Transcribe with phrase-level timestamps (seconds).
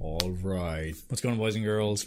[0.00, 0.94] All right.
[1.08, 2.06] What's going on, boys and girls?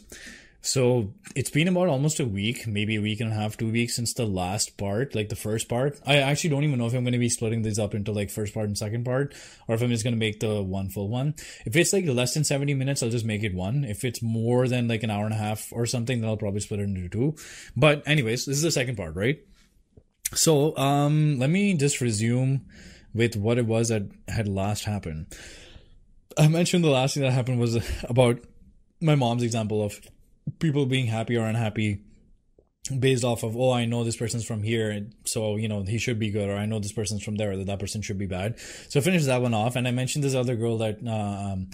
[0.61, 3.95] So it's been about almost a week, maybe a week and a half, two weeks
[3.95, 5.99] since the last part, like the first part.
[6.05, 8.29] I actually don't even know if I'm going to be splitting these up into like
[8.29, 9.33] first part and second part,
[9.67, 11.33] or if I'm just going to make the one full one.
[11.65, 13.83] If it's like less than 70 minutes, I'll just make it one.
[13.83, 16.61] If it's more than like an hour and a half or something, then I'll probably
[16.61, 17.35] split it into two.
[17.75, 19.39] But anyways, this is the second part, right?
[20.33, 22.67] So um, let me just resume
[23.13, 25.35] with what it was that had last happened.
[26.37, 28.39] I mentioned the last thing that happened was about
[28.99, 29.99] my mom's example of
[30.59, 32.01] people being happy or unhappy
[32.99, 36.19] based off of oh i know this person's from here so you know he should
[36.19, 38.59] be good or i know this person's from there that that person should be bad.
[38.89, 41.69] So i finished that one off and i mentioned this other girl that uh, um,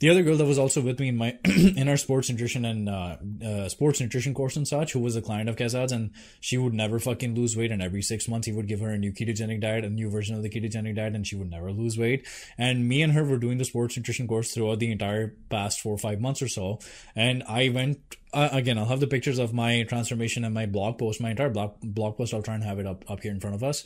[0.00, 2.88] the other girl that was also with me in my in our sports nutrition and
[2.88, 6.58] uh, uh, sports nutrition course and such who was a client of Kaizzad's and she
[6.58, 9.12] would never fucking lose weight and every six months he would give her a new
[9.12, 12.26] ketogenic diet a new version of the ketogenic diet and she would never lose weight.
[12.58, 15.94] And me and her were doing the sports nutrition course throughout the entire past four
[15.94, 16.78] or five months or so
[17.14, 20.98] and i went uh, again, I'll have the pictures of my transformation and my blog
[20.98, 22.32] post, my entire blog blog post.
[22.32, 23.84] I'll try and have it up up here in front of us.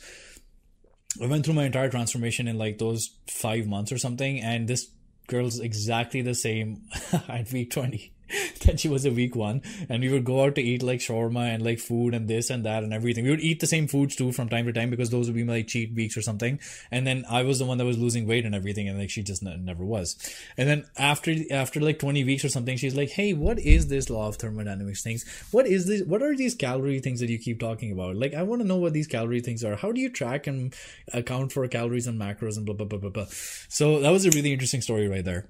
[1.21, 4.89] I went through my entire transformation in like those five months or something, and this
[5.27, 6.83] girl's exactly the same
[7.27, 8.13] at week twenty.
[8.65, 9.61] that she was a weak one.
[9.89, 12.65] And we would go out to eat like shawarma and like food and this and
[12.65, 13.23] that and everything.
[13.23, 15.43] We would eat the same foods too from time to time because those would be
[15.43, 16.59] my like cheat weeks or something.
[16.91, 19.23] And then i was the one that was losing weight and everything and like she
[19.23, 20.15] just n- never was.
[20.57, 24.09] And then after after like 20 weeks or something she's like hey what is this
[24.09, 25.25] law of thermodynamics things?
[25.51, 28.15] What is this what are these calorie things that you keep talking about?
[28.15, 29.75] Like i want to know what these calorie things are.
[29.75, 30.75] How do you track and
[31.13, 33.27] account for calories and macros and blah blah blah blah blah?
[33.69, 35.47] So that was a really interesting story right there.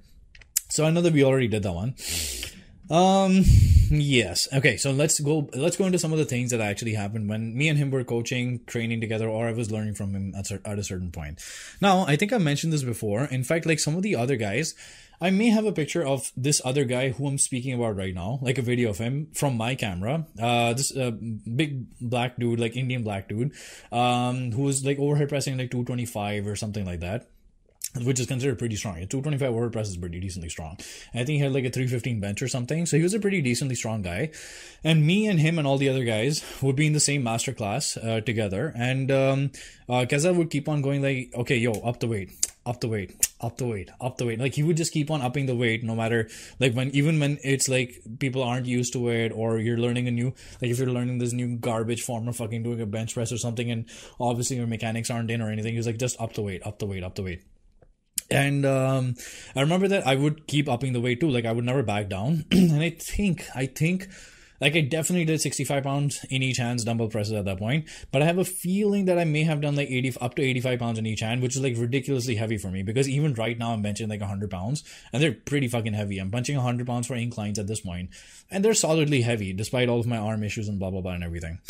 [0.70, 1.94] So i know that we already did that one
[2.90, 3.44] um,
[3.90, 4.48] yes.
[4.52, 5.48] Okay, so let's go.
[5.54, 8.04] Let's go into some of the things that actually happened when me and him were
[8.04, 11.40] coaching, training together, or I was learning from him at, at a certain point.
[11.80, 13.24] Now, I think I mentioned this before.
[13.24, 14.74] In fact, like some of the other guys,
[15.20, 18.38] I may have a picture of this other guy who I'm speaking about right now,
[18.40, 20.26] like a video of him from my camera.
[20.40, 23.52] Uh, this uh, big black dude, like Indian black dude,
[23.92, 27.28] um, who was like overhead pressing like 225 or something like that
[27.96, 28.96] which is considered pretty strong.
[28.96, 30.76] A 225 overhead press is pretty decently strong.
[31.14, 32.86] I think he had like a 315 bench or something.
[32.86, 34.30] So he was a pretty decently strong guy.
[34.84, 37.52] And me and him and all the other guys would be in the same master
[37.52, 38.72] class uh, together.
[38.76, 39.50] And um,
[39.88, 42.30] uh, Keza would keep on going like, okay, yo, up the weight,
[42.66, 44.38] up the weight, up the weight, up the weight.
[44.38, 46.28] Like he would just keep on upping the weight no matter
[46.60, 50.10] like when even when it's like people aren't used to it or you're learning a
[50.10, 53.32] new like if you're learning this new garbage form of fucking doing a bench press
[53.32, 53.86] or something and
[54.20, 55.74] obviously your mechanics aren't in or anything.
[55.74, 57.42] He's like just up the weight, up the weight, up the weight
[58.30, 59.14] and um,
[59.56, 61.30] I remember that I would keep upping the weight too.
[61.30, 62.44] Like I would never back down.
[62.52, 64.08] and I think, I think
[64.60, 68.22] like I definitely did 65 pounds in each hand's dumbbell presses at that point, but
[68.22, 70.98] I have a feeling that I may have done like 80 up to 85 pounds
[70.98, 73.82] in each hand, which is like ridiculously heavy for me because even right now I'm
[73.82, 76.18] benching like 100 pounds and they're pretty fucking heavy.
[76.18, 78.10] I'm punching 100 pounds for inclines at this point,
[78.50, 81.24] and they're solidly heavy despite all of my arm issues and blah blah blah and
[81.24, 81.60] everything.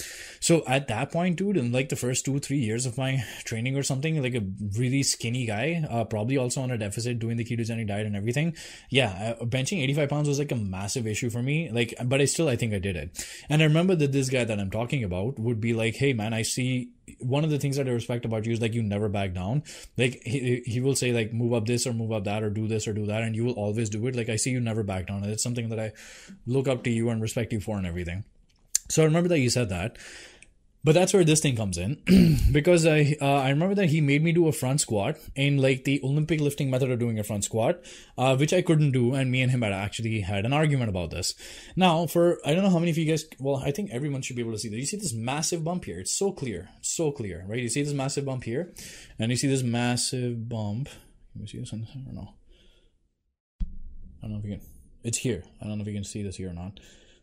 [0.40, 3.76] So at that point, dude, in like the first two three years of my training
[3.76, 4.46] or something, like a
[4.78, 8.56] really skinny guy, uh, probably also on a deficit doing the ketogenic diet and everything.
[8.88, 11.70] Yeah, uh, benching 85 pounds was like a massive issue for me.
[11.70, 13.24] Like, but I still I think I I did it.
[13.48, 16.32] And I remember that this guy that I'm talking about would be like, hey man,
[16.32, 19.08] I see one of the things that I respect about you is like you never
[19.08, 19.62] back down.
[19.96, 22.66] Like he, he will say like move up this or move up that or do
[22.68, 24.16] this or do that and you will always do it.
[24.16, 25.24] Like I see you never back down.
[25.24, 25.92] It's something that I
[26.46, 28.24] look up to you and respect you for and everything.
[28.88, 29.98] So I remember that you said that.
[30.84, 32.00] But that's where this thing comes in,
[32.52, 35.82] because I uh, I remember that he made me do a front squat in like
[35.82, 37.80] the Olympic lifting method of doing a front squat,
[38.16, 41.10] uh, which I couldn't do, and me and him had actually had an argument about
[41.10, 41.34] this.
[41.74, 44.36] Now, for I don't know how many of you guys, well, I think everyone should
[44.36, 44.78] be able to see this.
[44.78, 45.98] You see this massive bump here?
[45.98, 47.60] It's so clear, so clear, right?
[47.60, 48.72] You see this massive bump here,
[49.18, 50.88] and you see this massive bump.
[51.34, 51.72] Let me see this.
[51.72, 52.34] I don't know.
[53.60, 54.66] I don't know if you can.
[55.02, 55.42] It's here.
[55.60, 56.78] I don't know if you can see this here or not.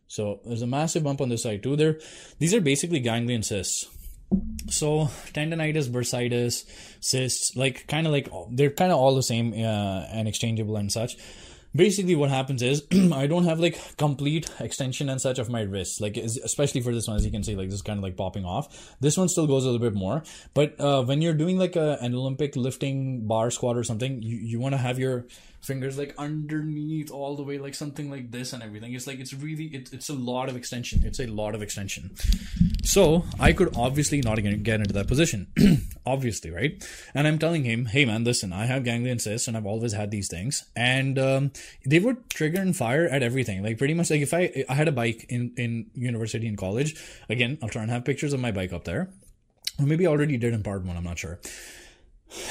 [0.07, 1.75] So there's a massive bump on this side too.
[1.75, 1.99] There,
[2.39, 3.87] these are basically ganglion cysts.
[4.69, 6.65] So tendonitis, bursitis,
[6.99, 10.91] cysts, like kind of like they're kind of all the same uh, and exchangeable and
[10.91, 11.15] such.
[11.75, 15.99] Basically, what happens is I don't have like complete extension and such of my wrists,
[15.99, 18.15] like especially for this one, as you can see, like this is kind of like
[18.15, 18.95] popping off.
[19.01, 20.23] This one still goes a little bit more,
[20.53, 24.37] but uh, when you're doing like a, an Olympic lifting bar squat or something, you
[24.37, 25.25] you want to have your
[25.65, 28.93] fingers like underneath all the way like something like this and everything.
[28.93, 31.01] It's like it's really it, it's a lot of extension.
[31.03, 32.15] It's a lot of extension.
[32.83, 35.47] So i could obviously not get into that position.
[36.05, 36.87] Obviously right?
[37.15, 40.11] And i'm telling him hey man listen i have ganglion cysts and i've always had
[40.11, 40.65] these things.
[40.75, 41.51] And um,
[41.85, 43.63] they would trigger and fire at everything.
[43.63, 46.95] Like pretty much like if i i had a bike in in university and college
[47.29, 49.09] again i'll try and have pictures of my bike up there.
[49.79, 51.39] Or maybe I already did in part one i'm not sure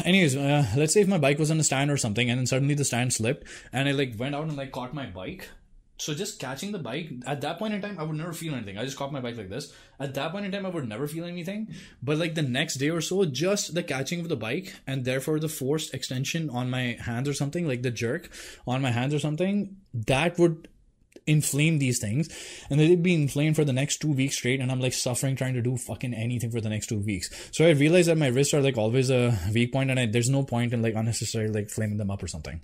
[0.04, 2.46] Anyways, uh, let's say if my bike was on a stand or something, and then
[2.46, 5.48] suddenly the stand slipped, and I like went out and like caught my bike.
[5.96, 8.76] So just catching the bike at that point in time, I would never feel anything.
[8.76, 9.72] I just caught my bike like this.
[10.00, 11.72] At that point in time, I would never feel anything.
[12.02, 15.38] But like the next day or so, just the catching of the bike and therefore
[15.38, 18.28] the forced extension on my hands or something, like the jerk
[18.66, 20.66] on my hands or something, that would
[21.26, 22.28] inflame these things.
[22.70, 24.60] And they'd be inflamed for the next two weeks straight.
[24.60, 27.30] And i'm like suffering trying to do fucking anything for the next two weeks.
[27.52, 29.90] So i realized that my wrists are like always a weak point.
[29.90, 32.60] And I, there's no point in like unnecessarily like flaming them up or something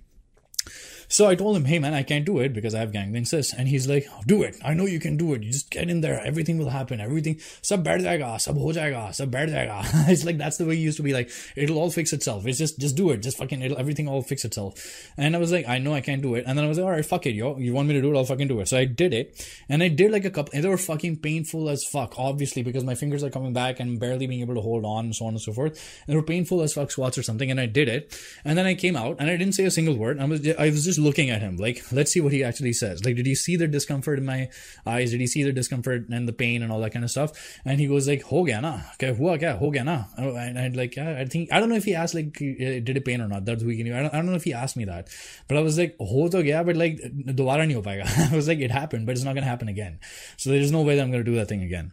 [1.11, 3.53] so I told him, hey man, I can't do it because I have ganglion cysts.
[3.53, 4.55] And he's like, do it.
[4.63, 5.43] I know you can do it.
[5.43, 6.25] You just get in there.
[6.25, 7.01] Everything will happen.
[7.01, 9.83] Everything, sab baith jayega, sab ho jayega, sab jayega.
[10.09, 12.47] it's like, that's the way he used to be like, it'll all fix itself.
[12.47, 13.17] It's just, just do it.
[13.17, 15.11] Just fucking, it'll, everything all fix itself.
[15.17, 16.45] And I was like, I know I can't do it.
[16.47, 17.57] And then I was like, all right, fuck it, yo.
[17.57, 18.17] You want me to do it?
[18.17, 18.69] I'll fucking do it.
[18.69, 19.45] So I did it.
[19.67, 22.85] And I did like a couple, and they were fucking painful as fuck, obviously, because
[22.85, 25.33] my fingers are coming back and barely being able to hold on and so on
[25.33, 25.73] and so forth.
[26.07, 27.51] And they were painful as fuck squats or something.
[27.51, 28.17] And I did it.
[28.45, 30.21] And then I came out and I didn't say a single word.
[30.21, 33.03] I was, I was just looking at him like, let's see what he actually says.
[33.03, 34.49] Like, did he see the discomfort in my
[34.85, 35.11] eyes?
[35.11, 37.59] Did he see the discomfort and the pain and all that kind of stuff?
[37.65, 40.95] And he goes like, "Ho na, okay, hua kya, ho na." Oh, and I'd like,
[40.95, 43.27] yeah, I think I don't know if he asked like, uh, did it pain or
[43.27, 43.45] not.
[43.45, 43.93] That's weekend.
[43.93, 45.09] I don't, I don't know if he asked me that,
[45.47, 46.97] but I was like, ho to gaya, but like,
[47.39, 48.31] dobara nahi ho.
[48.31, 49.99] I was like, it happened, but it's not gonna happen again.
[50.37, 51.91] So there's no way that I'm gonna do that thing again.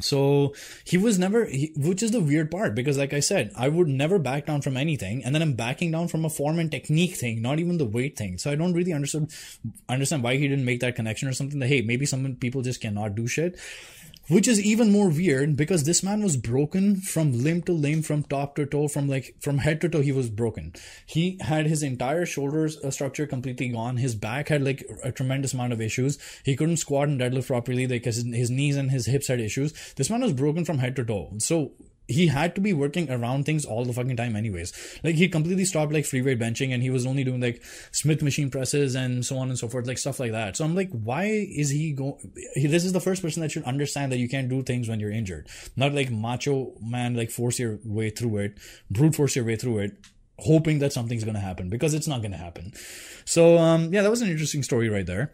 [0.00, 0.54] So
[0.84, 3.88] he was never, he, which is the weird part because, like I said, I would
[3.88, 7.14] never back down from anything, and then I'm backing down from a form and technique
[7.14, 8.38] thing, not even the weight thing.
[8.38, 9.32] So I don't really understand
[9.88, 11.58] understand why he didn't make that connection or something.
[11.58, 13.58] That hey, maybe some people just cannot do shit
[14.30, 18.22] which is even more weird because this man was broken from limb to limb from
[18.22, 20.72] top to toe from like from head to toe he was broken.
[21.04, 23.96] He had his entire shoulders uh, structure completely gone.
[23.96, 26.18] His back had like a tremendous amount of issues.
[26.44, 29.94] He couldn't squat and deadlift properly because his, his knees and his hips had issues.
[29.94, 31.32] This man was broken from head to toe.
[31.38, 31.72] So
[32.10, 34.72] he had to be working around things all the fucking time anyways.
[35.04, 37.62] Like he completely stopped like free weight benching and he was only doing like
[37.92, 40.56] smith machine presses and so on and so forth like stuff like that.
[40.56, 44.10] So i'm like why is he going this is the first person that should understand
[44.12, 45.48] that you can't do things when you're injured.
[45.76, 48.58] Not like macho man like force your way through it
[48.90, 49.92] brute force your way through it
[50.38, 52.72] hoping that something's going to happen because it's not going to happen.
[53.24, 55.32] So um yeah that was an interesting story right there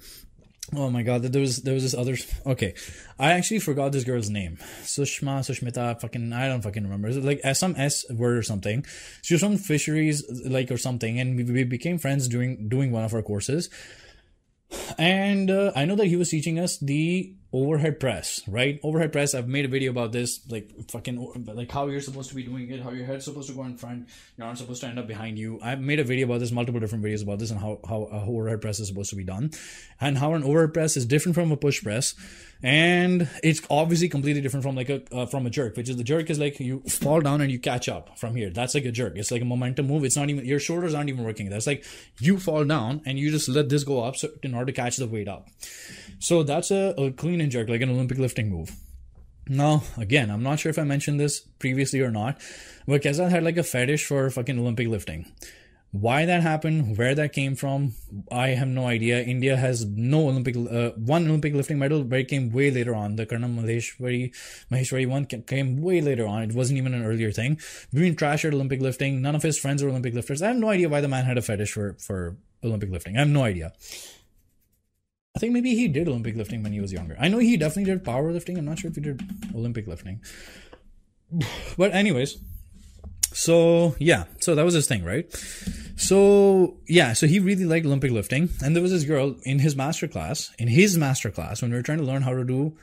[0.74, 2.74] Oh my god, there was there was this other okay.
[3.18, 4.58] I actually forgot this girl's name.
[4.82, 7.12] Sushma, Sushmita, fucking I don't fucking remember.
[7.12, 8.84] Like some S word or something.
[9.22, 13.04] She was from fisheries like or something, and we, we became friends doing doing one
[13.04, 13.70] of our courses.
[14.98, 18.78] And uh, I know that he was teaching us the overhead press, right?
[18.82, 19.34] Overhead press.
[19.34, 22.70] I've made a video about this, like fucking, like how you're supposed to be doing
[22.70, 25.06] it, how your head's supposed to go in front, your arm's supposed to end up
[25.06, 25.58] behind you.
[25.62, 28.24] I've made a video about this, multiple different videos about this, and how how a
[28.26, 29.50] overhead press is supposed to be done,
[30.00, 32.14] and how an overhead press is different from a push press,
[32.62, 36.04] and it's obviously completely different from like a uh, from a jerk, which is the
[36.04, 38.50] jerk is like you fall down and you catch up from here.
[38.50, 39.14] That's like a jerk.
[39.16, 40.04] It's like a momentum move.
[40.04, 41.50] It's not even your shoulders aren't even working.
[41.50, 41.84] That's like
[42.18, 44.96] you fall down and you just let this go up so, in order to catch
[44.96, 45.48] the weight up.
[46.18, 48.74] So that's a, a clean and jerk, like an Olympic lifting move.
[49.48, 52.40] Now, again, I'm not sure if I mentioned this previously or not,
[52.86, 55.30] but Keza had like a fetish for fucking Olympic lifting.
[56.00, 57.94] Why that happened, where that came from,
[58.30, 59.22] I have no idea.
[59.22, 63.16] India has no Olympic, uh, one Olympic lifting medal, but it came way later on.
[63.16, 64.34] The Karnam Maheshwari,
[64.70, 66.42] Maheshwari one came way later on.
[66.42, 67.58] It wasn't even an earlier thing.
[67.92, 69.22] We've been trash at Olympic lifting.
[69.22, 70.42] None of his friends are Olympic lifters.
[70.42, 73.16] I have no idea why the man had a fetish for, for Olympic lifting.
[73.16, 73.72] I have no idea.
[75.36, 77.16] I think maybe he did Olympic lifting when he was younger.
[77.20, 78.56] I know he definitely did powerlifting.
[78.58, 79.22] I'm not sure if he did
[79.54, 80.20] Olympic lifting.
[81.76, 82.38] But anyways,
[83.32, 85.26] so yeah, so that was his thing, right?
[85.96, 89.74] So yeah, so he really liked Olympic lifting, and there was this girl in his
[89.74, 92.76] master class, in his master class, when we were trying to learn how to do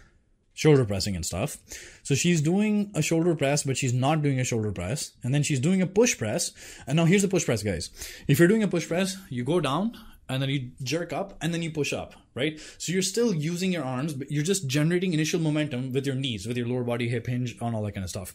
[0.53, 1.57] shoulder pressing and stuff.
[2.03, 5.11] So she's doing a shoulder press, but she's not doing a shoulder press.
[5.23, 6.51] And then she's doing a push press.
[6.85, 7.89] And now here's the push press, guys.
[8.27, 9.93] If you're doing a push press, you go down
[10.29, 12.59] and then you jerk up and then you push up, right?
[12.77, 16.47] So you're still using your arms, but you're just generating initial momentum with your knees,
[16.47, 18.33] with your lower body, hip hinge, on all that kind of stuff.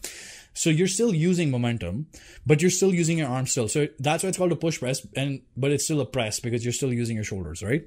[0.53, 2.07] So you're still using momentum,
[2.45, 3.67] but you're still using your arms still.
[3.67, 6.63] So that's why it's called a push press, and but it's still a press because
[6.63, 7.83] you're still using your shoulders, right?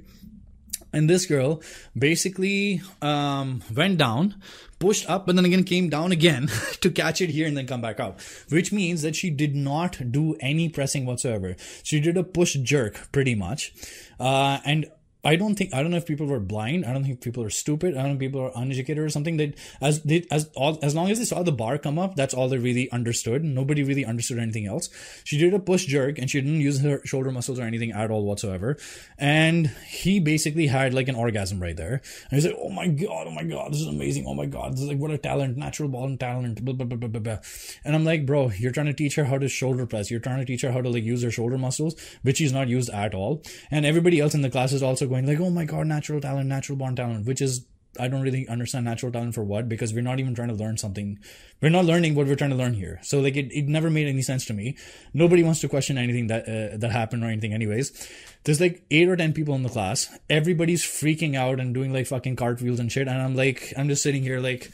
[0.93, 1.63] And this girl
[1.97, 4.41] basically um, went down,
[4.79, 6.49] pushed up, but then again came down again
[6.81, 8.21] to catch it here and then come back up,
[8.51, 11.57] which means that she did not do any pressing whatsoever.
[11.83, 13.73] She did a push jerk pretty much.
[14.21, 14.91] Uh, and
[15.25, 16.85] I don't think I don't know if people were blind.
[16.85, 17.97] I don't think people are stupid.
[17.97, 19.37] I don't think people are uneducated or something.
[19.37, 22.35] That as they as all as long as they saw the bar come up, that's
[22.35, 23.45] all they really understood.
[23.45, 24.91] Nobody really understood anything else.
[25.23, 28.11] She did a push jerk and she didn't use her shoulder muscles or anything at
[28.11, 28.77] all whatsoever.
[29.17, 32.03] And he basically had like an orgasm right there.
[32.31, 34.27] And he's like, "Oh my god, oh my god, this is amazing.
[34.27, 37.09] Oh my god, this is like what a talent, natural born talent." Blah, blah, blah,
[37.09, 37.39] blah, blah.
[37.85, 40.11] And I'm like, "Bro, you're trying to teach her how to shoulder press.
[40.11, 42.67] You're trying to teach her how to like use her shoulder muscles, which she's not
[42.67, 45.65] used at all." And everybody else in the class is also going like, "Oh my
[45.65, 47.67] god, natural talent, natural born talent," which is
[48.01, 50.79] I don't really understand natural talent for what because we're not even trying to learn
[50.79, 51.19] something.
[51.61, 52.99] We're not learning what we're trying to learn here.
[53.03, 54.77] So like it, it never made any sense to me.
[55.13, 57.53] Nobody wants to question anything that uh, that happened or anything.
[57.53, 58.09] Anyways,
[58.45, 60.09] there's like eight or ten people in the class.
[60.31, 63.09] Everybody's freaking out and doing like fucking cartwheels and shit.
[63.09, 64.73] And I'm like, I'm just sitting here like,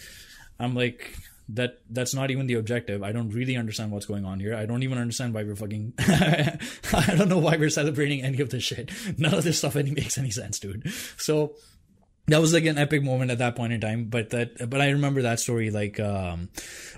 [0.61, 1.12] I'm like,
[1.50, 3.02] that that's not even the objective.
[3.02, 4.55] I don't really understand what's going on here.
[4.55, 5.95] I don't even understand why we're fucking.
[5.99, 8.90] I don't know why we're celebrating any of this shit.
[9.19, 10.93] None of this stuff any makes any sense, dude.
[11.17, 11.55] So
[12.28, 14.90] that was like an epic moment at that point in time but that but i
[14.90, 16.49] remember that story like um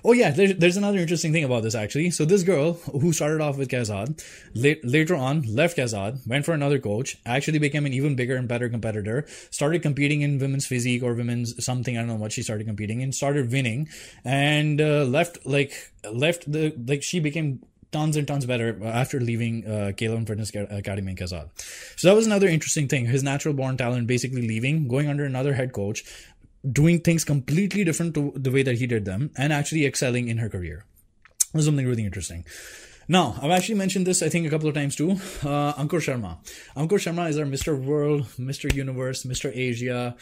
[0.03, 2.11] oh yeah there's, there's another interesting thing about this actually.
[2.11, 4.23] So this girl who started off with Kaizzad
[4.55, 8.47] la- later on left Kaizzad went for another coach actually became an even bigger and
[8.47, 12.41] better competitor started competing in women's physique or women's something i don't know what she
[12.41, 13.87] started competing in started winning
[14.23, 17.59] and uh, left like left the like she became
[17.91, 21.49] tons and tons better after leaving uh, K11 Fitness Academy in Kaizzad.
[21.97, 23.05] So that was another interesting thing.
[23.05, 26.03] His natural born talent basically leaving, going under another head coach,
[26.69, 30.37] doing things completely different to the way that he did them, and actually excelling in
[30.37, 30.85] her career.
[31.53, 32.45] It was something really interesting.
[33.07, 35.11] Now, I've actually mentioned this, I think, a couple of times too.
[35.43, 36.37] Uh, Ankur Sharma.
[36.77, 37.77] Ankur Sharma is our Mr.
[37.77, 38.73] World, Mr.
[38.73, 39.51] Universe, Mr.
[39.53, 40.15] Asia,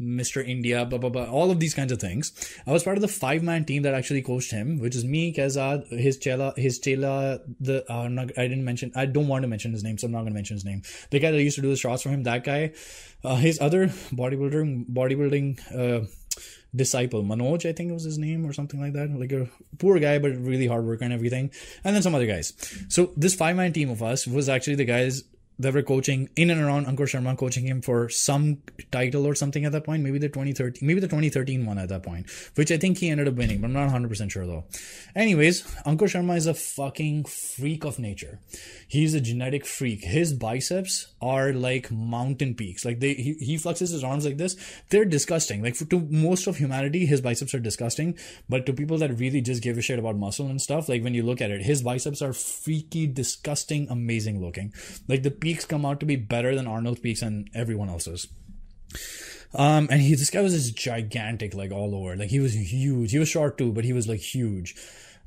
[0.00, 0.46] Mr.
[0.46, 2.32] India, blah, blah, blah, all of these kinds of things.
[2.66, 5.32] I was part of the five man team that actually coached him, which is me,
[5.32, 9.48] Kaizzad, his chela, his chela, the, uh, not, I didn't mention, I don't want to
[9.48, 10.82] mention his name, so I'm not going to mention his name.
[11.10, 12.72] The guy that used to do the shots for him, that guy,
[13.24, 16.06] uh, his other bodybuilder, bodybuilding, uh,
[16.74, 20.18] disciple manoj i think was his name or something like that like a poor guy
[20.18, 21.50] but really hard worker and everything
[21.82, 22.52] and then some other guys
[22.88, 25.24] so this five man team of us was actually the guys
[25.60, 28.58] that were coaching in and around Ankur Sharma, coaching him for some
[28.90, 30.02] title or something at that point.
[30.02, 33.28] Maybe the 2013, maybe the 2013 one at that point, which I think he ended
[33.28, 34.64] up winning, but I'm not 100% sure though.
[35.14, 38.40] Anyways, Ankur Sharma is a fucking freak of nature.
[38.88, 40.02] He's a genetic freak.
[40.04, 42.84] His biceps are like mountain peaks.
[42.84, 44.56] Like they, he, he flexes his arms like this.
[44.88, 45.62] They're disgusting.
[45.62, 48.16] Like for, to most of humanity, his biceps are disgusting.
[48.48, 51.14] But to people that really just give a shit about muscle and stuff, like when
[51.14, 54.72] you look at it, his biceps are freaky, disgusting, amazing looking.
[55.08, 58.26] Like the peaks come out to be better than Arnold's peaks and everyone else's.
[59.54, 62.16] Um, and he, this guy was just gigantic, like all over.
[62.16, 63.10] Like he was huge.
[63.10, 64.76] He was short too, but he was like huge.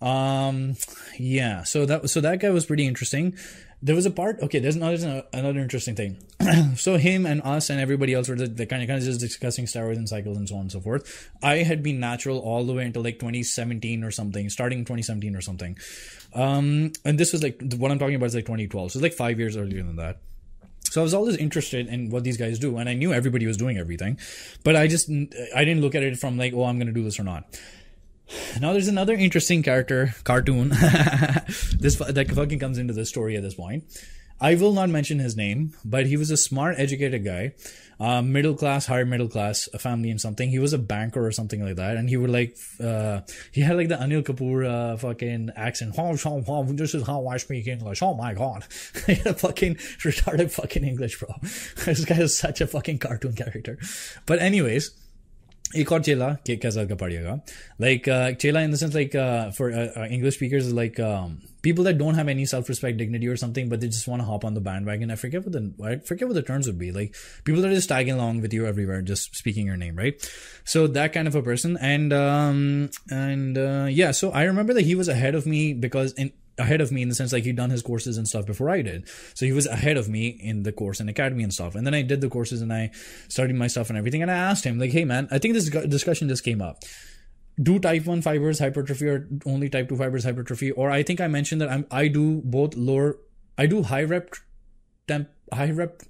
[0.02, 0.76] Um,
[1.18, 1.64] yeah.
[1.64, 3.38] So that so that guy was pretty interesting.
[3.84, 4.40] There was a part.
[4.42, 6.18] Okay, there's another another interesting thing.
[6.78, 9.20] so him and us and everybody else were the, the kind of kind of just
[9.20, 11.30] discussing steroids and cycles and so on and so forth.
[11.44, 15.42] I had been natural all the way until like 2017 or something, starting 2017 or
[15.42, 15.78] something.
[16.34, 18.94] Um, and this was like what I'm talking about is like 2012.
[18.94, 20.20] So it's like five years earlier than that.
[20.90, 23.58] So I was always interested in what these guys do, and I knew everybody was
[23.58, 24.18] doing everything,
[24.64, 27.04] but I just I didn't look at it from like, oh, I'm going to do
[27.04, 27.46] this or not.
[28.60, 30.70] Now there's another interesting character cartoon.
[31.80, 33.84] this that fucking comes into the story at this point.
[34.42, 37.54] I will not mention his name, but he was a smart, educated guy,
[38.00, 40.50] uh, middle class, higher middle class, a family and something.
[40.50, 43.22] He was a banker or something like that, and he would like, uh,
[43.54, 45.96] he had like the Anil Kapoor uh, fucking accent.
[46.76, 48.02] This is how I speak English.
[48.02, 48.66] Oh my god,
[49.06, 51.30] he had a fucking retarded fucking English, bro.
[51.86, 53.78] this guy is such a fucking cartoon character.
[54.26, 54.92] But anyways
[55.77, 57.41] एक और चेला कैसा का पड़ेगा
[57.79, 61.35] like uh, chela in the sense like uh, for uh, uh, english speakers like um,
[61.67, 64.47] people that don't have any self-respect dignity or something but they just want to hop
[64.51, 67.15] on the bandwagon i forget what the i forget what the terms would be like
[67.45, 70.33] people that are just tagging along with you everywhere just speaking your name right
[70.65, 74.87] so that kind of a person and um and uh, yeah so i remember that
[74.93, 77.56] he was ahead of me because in ahead of me in the sense like he'd
[77.56, 79.08] done his courses and stuff before I did.
[79.34, 81.76] So he was ahead of me in the course and academy and stuff.
[81.76, 82.92] And then I did the courses and I
[83.28, 84.22] started my stuff and everything.
[84.22, 86.84] And I asked him like, Hey man, I think this discussion just came up.
[87.62, 90.72] Do type 1 fibers hypertrophy or only type 2 fibers hypertrophy?
[90.72, 93.18] Or I think I mentioned that I'm, I do both lower,
[93.58, 94.34] I do high rep
[95.08, 96.02] temp high rep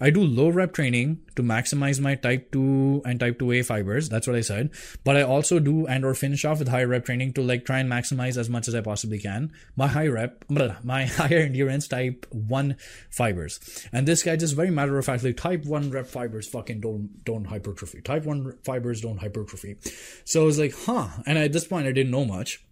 [0.00, 4.08] i do low rep training to maximize my type 2 and type 2a fibers.
[4.08, 4.70] That's what i said.
[5.04, 7.78] But i also do and or finish off with high rep training to like try
[7.78, 9.52] and maximize as much as i possibly can.
[9.76, 10.44] My high rep
[10.84, 12.76] my higher endurance type 1
[13.10, 13.60] fibers.
[13.92, 17.46] And this guy just very matter of factly type 1 rep fibers fucking don't don't
[17.46, 18.00] hypertrophy.
[18.02, 19.76] Type 1 fibers don't hypertrophy.
[20.24, 21.08] So i was like huh.
[21.26, 22.62] And at this point i didn't know much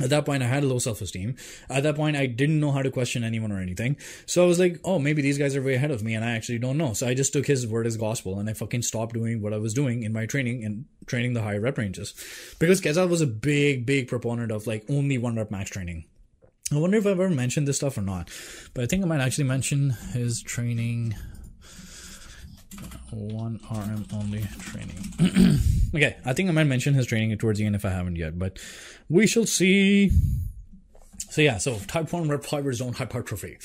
[0.00, 1.36] At that point, I had low self esteem.
[1.70, 3.96] At that point, I didn't know how to question anyone or anything.
[4.26, 6.32] So I was like, oh, maybe these guys are way ahead of me and I
[6.32, 6.94] actually don't know.
[6.94, 9.58] So I just took his word as gospel and I fucking stopped doing what I
[9.58, 12.12] was doing in my training and training the higher rep ranges.
[12.58, 16.06] Because Kaizzad was a big, big proponent of like only one rep max training.
[16.72, 18.30] I wonder if I've ever mentioned this stuff or not.
[18.72, 21.14] But I think I might actually mention his training
[23.10, 24.96] one RM only training.
[25.94, 28.38] okay, I think I might mention his training towards the end if I haven't yet,
[28.38, 28.58] but
[29.08, 30.10] we shall see.
[31.30, 33.58] So yeah, so type one rep fibers don't hypertrophy.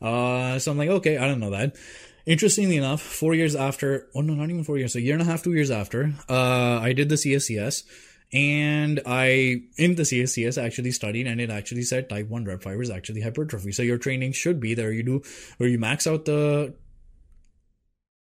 [0.00, 1.76] Uh, so I'm like, okay, I don't know that.
[2.24, 5.22] Interestingly enough, four years after, oh no, not even four years, so a year and
[5.22, 7.84] a half, two years after, uh, I did the CSCS
[8.32, 12.90] and I in the CSCS actually studied and it actually said type 1 rep fibers
[12.90, 13.72] actually hypertrophy.
[13.72, 15.22] So your training should be there you do
[15.58, 16.74] where you max out the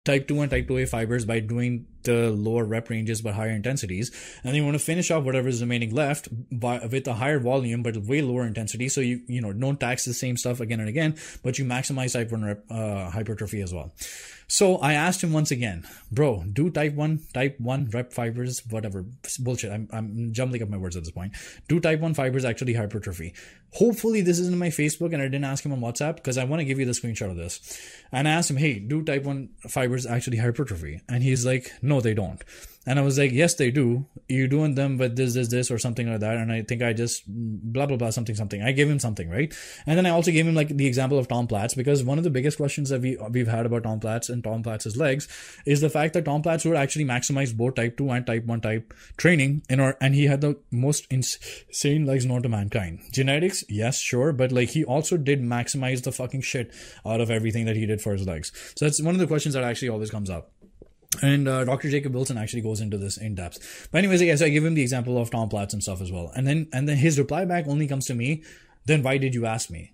[0.04, 4.10] type 2 and type 2A fibers by doing the lower rep ranges but higher intensities.
[4.44, 7.40] And then you want to finish off whatever is remaining left by, with a higher
[7.40, 8.90] volume but way lower intensity.
[8.90, 12.14] So you, you know, don't tax the same stuff again and again, but you maximize
[12.14, 13.94] type 1 rep, uh, hypertrophy as well.
[14.52, 19.06] So I asked him once again, bro, do type 1, type 1 rep fibers, whatever.
[19.40, 19.72] Bullshit.
[19.72, 21.32] I'm, I'm jumbling up my words at this point.
[21.70, 23.34] Do type 1 fibers actually hypertrophy?
[23.72, 26.60] Hopefully this isn't my Facebook and I didn't ask him on WhatsApp because I want
[26.60, 27.80] to give you the screenshot of this.
[28.12, 31.00] And I asked him, hey, do type 1 fibers actually hypertrophy?
[31.08, 32.44] And he's like, no, they don't.
[32.88, 34.08] And I was like, yes, they do.
[34.28, 36.38] You're doing them with this, this, this, or something like that.
[36.38, 38.64] And I think I just blah, blah, blah, something, something.
[38.64, 39.54] I gave him something, right?
[39.86, 42.24] And then I also gave him like the example of Tom Platz because one of
[42.24, 45.28] the biggest questions that we, we've had about Tom Platz and Tom Platz's legs
[45.66, 48.62] is the fact that Tom Platz would actually maximize both type 2 and type 1
[48.62, 53.02] type training in our, and he had the most insane legs known to mankind.
[53.12, 54.34] Genetics, yes, sure.
[54.34, 56.74] But like he also did maximize the fucking shit
[57.06, 58.52] out of everything that he did for his legs.
[58.76, 60.52] So that's one of the questions that actually always comes up.
[61.22, 61.90] And uh, Dr.
[61.90, 63.90] Jacob Wilson actually goes into this in depth.
[63.92, 66.12] But anyways, yeah, so I give him the example of Tom Platz and stuff as
[66.12, 66.32] well.
[66.36, 68.44] And then and then his reply back only comes to me,
[68.86, 69.92] then why did you ask me?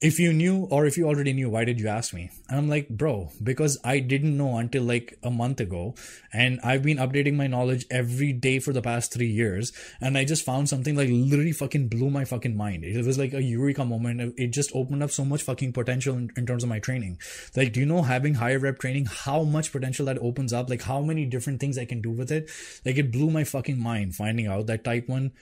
[0.00, 2.30] If you knew or if you already knew why did you ask me?
[2.48, 5.94] And i'm like bro because i didn't know until like a month ago.
[6.32, 9.72] And i've been updating my knowledge every day for the past three years.
[10.00, 12.84] And i just found something like literally fucking blew my fucking mind.
[12.84, 14.34] It was like a eureka moment.
[14.36, 17.18] It just opened up so much fucking potential in, in terms of my training.
[17.56, 20.70] Like do you know having higher rep training how much potential that opens up?
[20.70, 22.48] Like how many different things i can do with it?
[22.86, 25.32] Like it blew my fucking mind finding out that type 1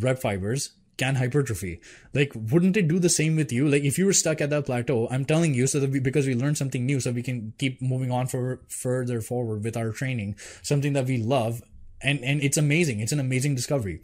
[0.00, 1.80] rep fibers can hypertrophy.
[2.14, 3.68] Like, wouldn't it do the same with you?
[3.68, 6.26] Like, if you were stuck at that plateau, I'm telling you, so that we, because
[6.26, 9.90] we learned something new, so we can keep moving on for further forward with our
[9.90, 11.62] training, something that we love.
[12.00, 13.00] And, and it's amazing.
[13.00, 14.00] It's an amazing discovery.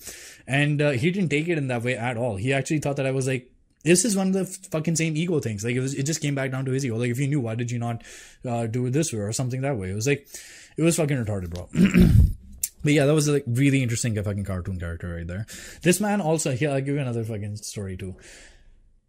[0.47, 2.37] And, uh, he didn't take it in that way at all.
[2.37, 3.51] He actually thought that I was like,
[3.85, 5.64] this is one of the fucking same ego things.
[5.64, 6.97] Like it was, it just came back down to his ego.
[6.97, 8.03] Like if you knew, why did you not,
[8.49, 9.90] uh, do it this way or something that way?
[9.90, 10.29] It was like,
[10.77, 11.69] it was fucking retarded, bro.
[12.83, 15.47] But yeah, that was a like, really interesting fucking cartoon character right there.
[15.83, 18.16] This man also, here, I'll give you another fucking story too.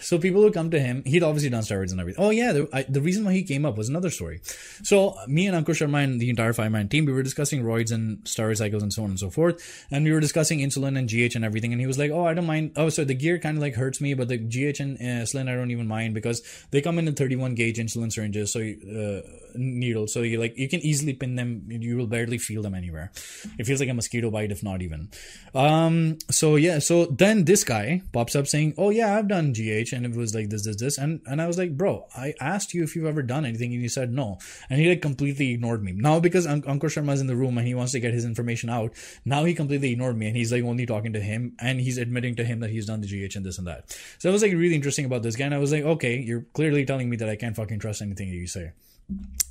[0.03, 1.05] So people would come to him.
[1.07, 2.23] He'd obviously done steroids and everything.
[2.23, 4.41] Oh yeah, the, I, the reason why he came up was another story.
[4.83, 7.93] So me and Ankur Sharma and the entire five man team, we were discussing roids
[7.93, 9.87] and steroid cycles and so on and so forth.
[9.91, 11.73] And we were discussing insulin and GH and everything.
[11.73, 12.73] And he was like, "Oh, I don't mind.
[12.77, 15.49] Oh, so the gear kind of like hurts me, but the GH and uh, insulin
[15.49, 19.23] I don't even mind because they come in a 31 gauge insulin syringes, so uh,
[19.55, 20.13] needles.
[20.13, 21.67] So you like you can easily pin them.
[21.69, 23.13] You will barely feel them anywhere.
[23.59, 25.11] It feels like a mosquito bite, if not even.
[25.55, 26.19] Um.
[26.31, 26.79] So yeah.
[26.81, 30.35] So then this guy pops up saying, "Oh yeah, I've done GH." and it was
[30.35, 33.07] like this, this, this, and and I was like, bro, I asked you if you've
[33.07, 34.39] ever done anything, and you said no,
[34.71, 35.93] and he like completely ignored me.
[35.93, 38.25] Now because An- Ankur Sharma is in the room and he wants to get his
[38.25, 38.93] information out,
[39.25, 42.37] now he completely ignored me, and he's like only talking to him, and he's admitting
[42.37, 43.97] to him that he's done the GH and this and that.
[44.19, 46.47] So it was like really interesting about this guy, and I was like, okay, you're
[46.53, 48.73] clearly telling me that I can't fucking trust anything that you say.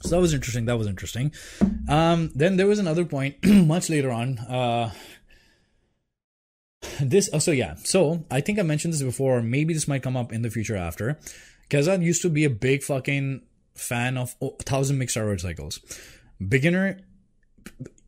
[0.01, 0.65] So that was interesting.
[0.65, 1.31] That was interesting.
[1.87, 4.39] Um, then there was another point much later on.
[4.39, 4.91] Uh,
[6.99, 10.17] this oh, so yeah so i think i mentioned this before maybe this might come
[10.17, 11.17] up in the future after
[11.69, 13.41] Kaizzad used to be a big fucking
[13.75, 15.79] fan of thousand mixed steroid cycles
[16.45, 16.99] beginner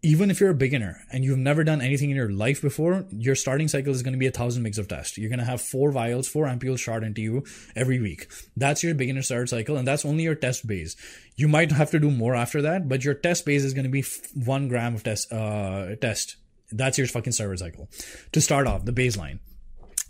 [0.04, 3.36] even if you're a beginner and you've never done anything in your life before, your
[3.36, 5.18] starting cycle is going to be a thousand mgs of test.
[5.18, 7.44] You're going to have four vials, four ampules shot into you
[7.76, 8.28] every week.
[8.56, 10.96] That's your beginner start cycle, and that's only your test base.
[11.36, 13.89] You might have to do more after that, but your test base is going to
[13.89, 14.04] be
[14.36, 16.38] one gram of test uh, test
[16.74, 17.88] that's your fucking steroid cycle
[18.32, 19.39] to start off the baseline.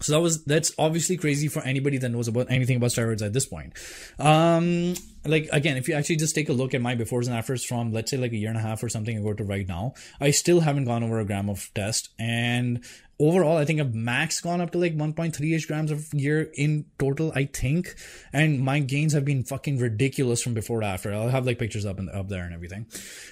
[0.03, 3.33] So that was that's obviously crazy for anybody that knows about anything about steroids at
[3.33, 3.73] this point.
[4.19, 7.63] Um, like again, if you actually just take a look at my befores and afters
[7.63, 9.93] from let's say like a year and a half or something ago to right now,
[10.19, 12.83] I still haven't gone over a gram of test, and
[13.27, 17.31] overall i think i've max gone up to like 1.3ish grams of gear in total
[17.35, 17.95] i think.
[18.31, 21.13] And my gains have been fucking ridiculous from before to after.
[21.13, 22.85] I'll have like pictures up and up there and everything.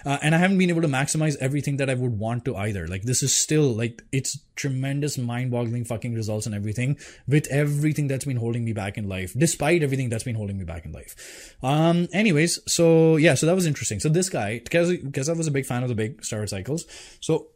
[0.06, 2.88] Uh, and i haven't been able to maximize everything that i would want to either.
[2.88, 8.26] Like this is still like it's tremendous mind-boggling fucking results and everything with everything that's
[8.26, 11.56] been holding me back in life despite everything that's been holding me back in life.
[11.64, 14.00] Um anyways so yeah so that was interesting.
[14.00, 16.86] So this guy because because i was a big fan of the big star cycles.
[17.20, 17.48] So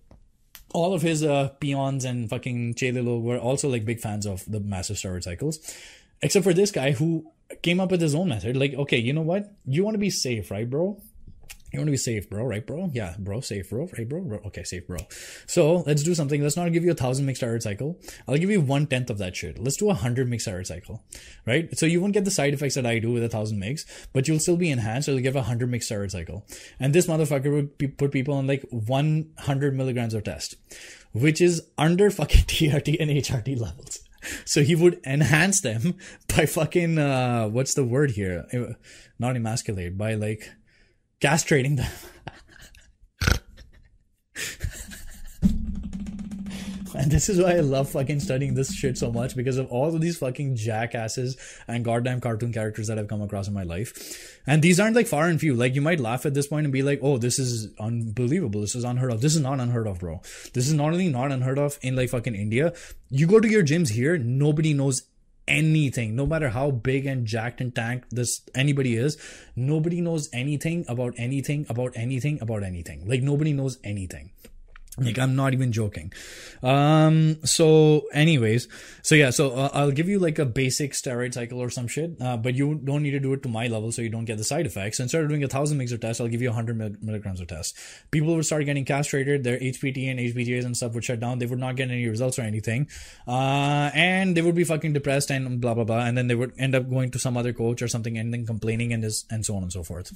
[0.75, 4.59] all of his uh, peons and fucking Chelilo were also like big fans of the
[4.59, 5.59] massive steroid cycles,
[6.21, 8.57] except for this guy who came up with his own method.
[8.57, 9.51] Like, okay, you know what?
[9.65, 11.01] You want to be safe, right, bro?
[11.71, 12.89] You want to be safe, bro, right, bro?
[12.93, 14.21] Yeah, bro, safe, bro, right, bro?
[14.21, 14.39] bro?
[14.45, 14.97] Okay, safe, bro.
[15.45, 16.41] So let's do something.
[16.41, 17.99] Let's not give you a thousand mixed iron cycle.
[18.27, 19.59] I'll give you one tenth of that shit.
[19.59, 21.03] Let's do a hundred mixed iron cycle,
[21.45, 21.75] right?
[21.77, 24.27] So you won't get the side effects that I do with a thousand mix, but
[24.27, 25.07] you'll still be enhanced.
[25.07, 26.45] So you'll give a hundred mixed iron cycle.
[26.79, 30.55] And this motherfucker would put people on like 100 milligrams of test,
[31.13, 33.99] which is under fucking TRT and HRT levels.
[34.45, 35.95] So he would enhance them
[36.35, 38.45] by fucking, uh, what's the word here?
[39.19, 40.51] Not emasculate, by like,
[41.25, 41.91] castrating them.
[46.95, 49.93] and this is why I love fucking studying this shit so much because of all
[49.93, 51.35] of these fucking jackasses
[51.67, 54.39] and goddamn cartoon characters that I've come across in my life.
[54.45, 55.55] And these aren't like far and few.
[55.55, 58.61] Like you might laugh at this point and be like, "Oh, this is unbelievable.
[58.61, 59.21] This is unheard of.
[59.21, 60.21] This is not unheard of, bro.
[60.53, 62.73] This is not only not unheard of in like fucking India.
[63.09, 65.01] You go to your gyms here, nobody knows
[65.47, 66.15] anything.
[66.15, 69.17] No matter how big and jacked and tanked this anybody is
[69.55, 73.07] nobody knows anything about anything about anything about anything.
[73.07, 74.31] Like nobody knows anything
[74.97, 76.11] like i'm not even joking.
[76.63, 78.67] Um so anyways
[79.01, 82.15] so yeah so uh, i'll give you like a basic steroid cycle or some shit
[82.21, 84.37] uh, but you don't need to do it to my level so you don't get
[84.37, 84.99] the side effects.
[84.99, 87.47] Instead of doing a thousand mgs of test i'll give you a 100 milligrams of
[87.47, 87.77] test.
[88.11, 89.43] People would start getting castrated.
[89.43, 91.39] Their hpt and hbgas and stuff would shut down.
[91.39, 92.87] They would not get any results or anything.
[93.27, 96.05] Uh and they would be fucking depressed and blah blah blah.
[96.05, 98.45] And then they would end up going to some other coach or something and then
[98.45, 100.11] complaining and this and so on and so forth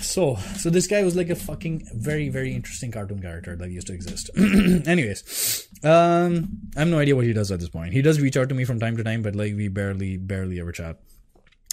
[0.00, 3.86] so so this guy was like a fucking very very interesting cartoon character that used
[3.86, 4.30] to exist.
[4.36, 7.92] Anyways um i have no idea what he does at this point.
[7.92, 10.60] He does reach out to me from time to time but like we barely barely
[10.60, 10.98] ever chat.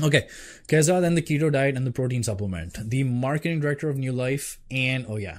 [0.01, 0.27] Okay,
[0.67, 5.05] Keza, then the keto diet and the protein supplement, the marketing director of Neulife, and
[5.07, 5.37] oh yeah.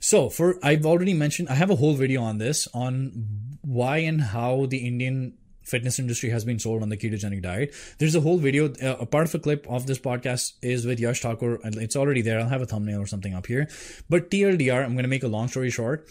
[0.00, 3.12] So for I've already mentioned I have a whole video on this on
[3.60, 5.34] why and how the Indian
[5.70, 7.74] fitness industry has been sold on the ketogenic diet.
[7.98, 11.00] There's a whole video, uh, a part of a clip of this podcast is with
[11.00, 12.40] Yash Thakur, and it's already there.
[12.40, 13.68] I'll have a thumbnail or something up here.
[14.08, 16.06] But TLDR, I'm going to make a long story short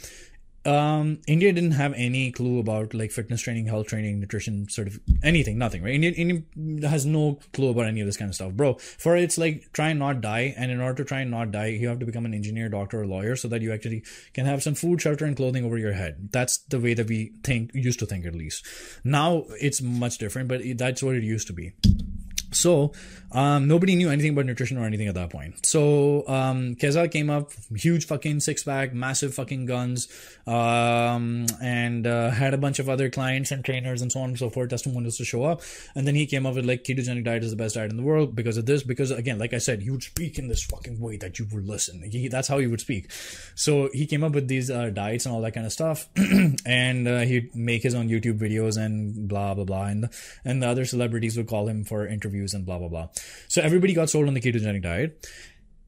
[0.65, 4.99] um, India didn't have any clue about like fitness training, health training, nutrition, sort of
[5.23, 5.93] anything, nothing, right?
[5.93, 8.73] India, India has no clue about any of this kind of stuff, bro.
[8.75, 11.67] For it's like try and not die, and in order to try and not die,
[11.67, 14.61] you have to become an engineer, doctor, or lawyer, so that you actually can have
[14.61, 16.29] some food, shelter, and clothing over your head.
[16.31, 18.65] That's the way that we think, used to think at least.
[19.03, 21.73] Now it's much different, but that's what it used to be.
[22.51, 22.93] So
[23.31, 25.65] um, nobody knew anything about nutrition or anything at that point.
[25.65, 30.07] So um, Keza came up, huge fucking six pack, massive fucking guns,
[30.47, 34.39] um, and uh, had a bunch of other clients and trainers and so on and
[34.39, 35.61] so forth, testimonials to show up.
[35.95, 38.03] And then he came up with like ketogenic diet is the best diet in the
[38.03, 38.83] world because of this.
[38.83, 41.67] Because again, like I said, he would speak in this fucking way that you would
[41.67, 42.01] listen.
[42.09, 43.11] He, that's how he would speak.
[43.55, 46.09] So he came up with these uh, diets and all that kind of stuff,
[46.65, 50.09] and uh, he'd make his own YouTube videos and blah blah blah, and
[50.43, 53.07] and the other celebrities would call him for interviews and blah blah blah.
[53.47, 55.27] So everybody got sold on the ketogenic diet.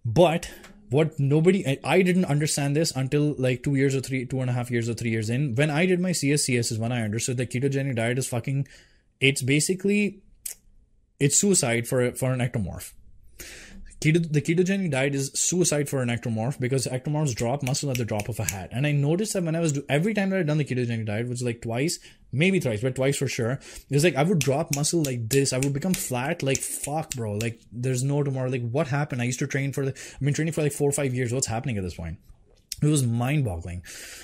[0.06, 0.50] But
[0.90, 4.54] what nobody I didn't understand this until like two years or three two and a
[4.54, 5.56] half years or three years in.
[5.56, 8.68] When I did my CSCS is when I understood that ketogenic diet is fucking
[9.20, 10.22] it's basically
[11.20, 12.92] it's suicide for for an ectomorph.
[14.02, 18.06] Keto, the ketogenic diet is suicide for an ectomorph because ectomorphs drop muscle at the
[18.06, 18.70] drop of a hat.
[18.72, 21.06] And I noticed that when I was do, every time that I'd done the ketogenic
[21.06, 22.00] diet, which was like twice,
[22.32, 25.54] maybe thrice, but twice for sure, it was like I would drop muscle like this.
[25.54, 27.34] I would become flat, like fuck, bro.
[27.34, 28.50] Like there's no tomorrow.
[28.50, 29.22] Like what happened?
[29.22, 31.34] I used to train for I've been training for like four or five years.
[31.34, 32.18] What's happening at this point?
[32.82, 33.82] It was mind boggling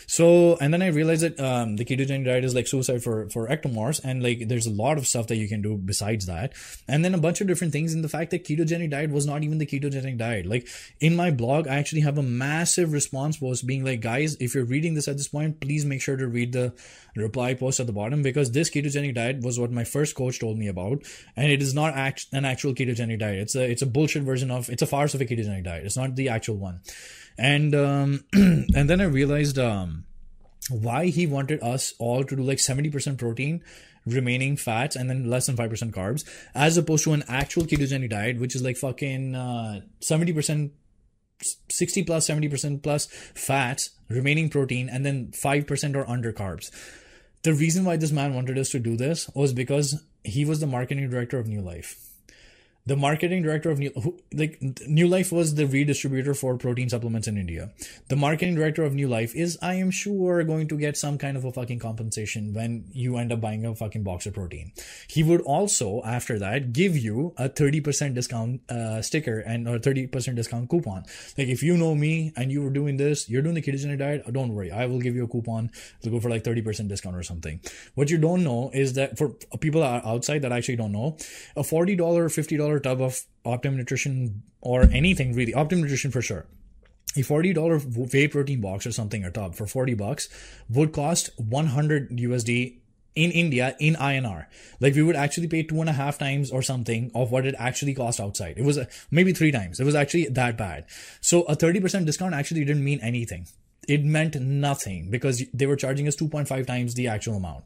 [0.08, 3.48] so and then i realized that um, the ketogenic diet is like suicide for for
[3.48, 6.54] ectomorphs and like there's a lot of stuff that you can do besides that.
[6.88, 9.44] And then a bunch of different things in the fact that ketogenic diet was not
[9.44, 10.46] even the ketogenic diet.
[10.46, 10.68] Like
[11.00, 14.66] in my blog i actually have a massive response post being like guys if you're
[14.66, 16.74] reading this at this point please make sure to read the
[17.16, 20.58] reply post at the bottom because this ketogenic diet was what my first coach told
[20.58, 21.04] me about
[21.36, 23.40] and it is not act- an actual ketogenic diet.
[23.40, 25.86] It's a it's a bullshit version of it's a farce of a ketogenic diet.
[25.86, 26.82] It's not the actual one
[27.38, 30.06] and um, and then I realized um,
[30.70, 33.64] why he wanted us all to do like 70% protein
[34.06, 36.24] remaining fats and then less than 5% carbs
[36.56, 40.72] as opposed to an actual ketogenic diet which is like fucking uh, 70%
[41.70, 46.72] 60 plus 70% plus fats remaining protein and then 5% or under carbs.
[47.44, 50.68] The reason why this man wanted us to do this was because he was the
[50.68, 52.07] marketing director of Neulife
[52.88, 57.38] the marketing director of New, who, like Neulife was the redistributor for protein supplements in
[57.38, 57.70] India.
[58.08, 61.44] The marketing director of Neulife is, I am sure, going to get some kind of
[61.44, 64.72] a fucking compensation when you end up buying a fucking box of protein.
[65.10, 70.36] He would also, after that, give you a 30% discount uh, sticker and or 30%
[70.36, 71.04] discount coupon.
[71.38, 74.32] Like if you know me and you were doing this, you're doing the ketogenic diet,
[74.32, 75.72] don't worry, I will give you a coupon
[76.04, 77.60] to go for like 30% discount or something.
[77.96, 81.18] What you don't know is that for people outside that actually don't know,
[81.58, 86.46] a $40, $50 tub of Optimum Nutrition or anything really, Optimum Nutrition for sure.
[87.16, 90.30] A $40 whey protein box or something or tub for 40 bucks
[90.70, 92.78] would cost 100 USD
[93.18, 94.46] in India in INR.
[94.80, 97.56] Like we would actually pay two and a half times or something of what it
[97.58, 98.54] actually cost outside.
[98.58, 98.78] It was
[99.10, 99.80] maybe three times.
[99.80, 100.86] It was actually that bad.
[101.20, 103.48] So a 30% discount actually didn't mean anything.
[103.88, 107.64] It meant nothing because they were charging us 2.5 times the actual amount.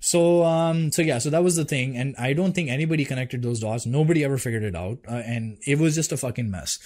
[0.00, 3.42] So, um, so yeah, so that was the thing, and I don't think anybody connected
[3.42, 3.84] those dots.
[3.84, 6.78] Nobody ever figured it out, uh, and it was just a fucking mess.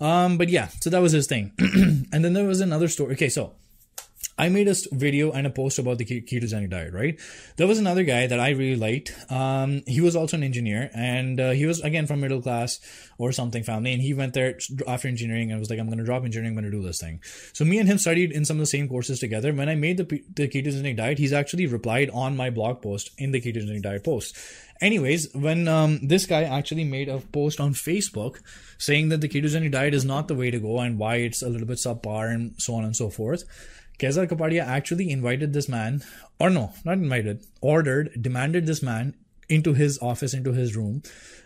[0.00, 1.52] Um, but yeah, so that was his thing.
[1.58, 3.14] and then there was another story.
[3.14, 3.52] Okay, so
[4.40, 7.20] I made a video and a post about the ketogenic diet, right?
[7.56, 9.14] There was another guy that I really liked.
[9.30, 12.80] Um, he was also an engineer and uh, he was again from middle class
[13.18, 13.92] or something family.
[13.92, 16.56] And he went there after engineering and was like, I'm going to drop engineering.
[16.56, 17.20] I'm going to do this thing.
[17.52, 19.52] So me and him studied in some of the same courses together.
[19.52, 23.32] When I made the, the ketogenic diet, he's actually replied on my blog post in
[23.32, 24.34] the ketogenic diet post.
[24.80, 28.40] Anyways, when um, this guy actually made a post on Facebook
[28.78, 31.50] saying that the ketogenic diet is not the way to go and why it's a
[31.50, 33.44] little bit subpar and so on and so forth,
[34.00, 36.02] Kaizzad Capadia actually invited this man,
[36.38, 39.14] or no, not invited, ordered, demanded this man
[39.48, 41.02] into his office, into his room,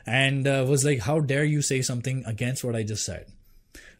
[0.06, 3.26] and uh, was like, How dare you say something against what I just said?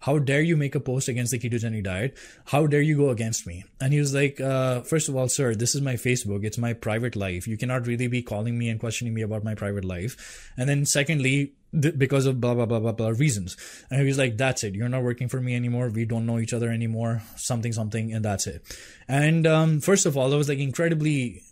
[0.00, 2.18] How dare you make a post against the ketogenic diet?
[2.44, 3.64] How dare you go against me?
[3.80, 6.44] And he was like, uh, First of all, sir, this is my Facebook.
[6.44, 7.48] It's my private life.
[7.48, 10.52] You cannot really be calling me and questioning me about my private life.
[10.56, 13.56] And then, secondly, because of blah blah blah blah blah reasons.
[13.90, 14.74] And he was like, "That's it.
[14.74, 15.88] You're not working for me anymore.
[15.88, 17.22] We don't know each other anymore.
[17.36, 18.62] Something something, and that's it."
[19.08, 21.42] And um, first of all, it was like incredibly.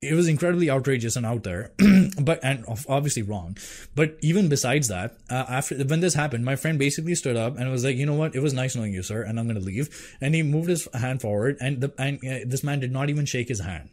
[0.00, 1.72] It was incredibly outrageous and out there,
[2.22, 3.56] but and obviously wrong.
[3.96, 7.70] But even besides that, uh, after when this happened, my friend basically stood up and
[7.70, 8.36] was like, "You know what?
[8.36, 10.88] It was nice knowing you, sir, and I'm going to leave." And he moved his
[10.94, 13.90] hand forward, and the and uh, this man did not even shake his hand.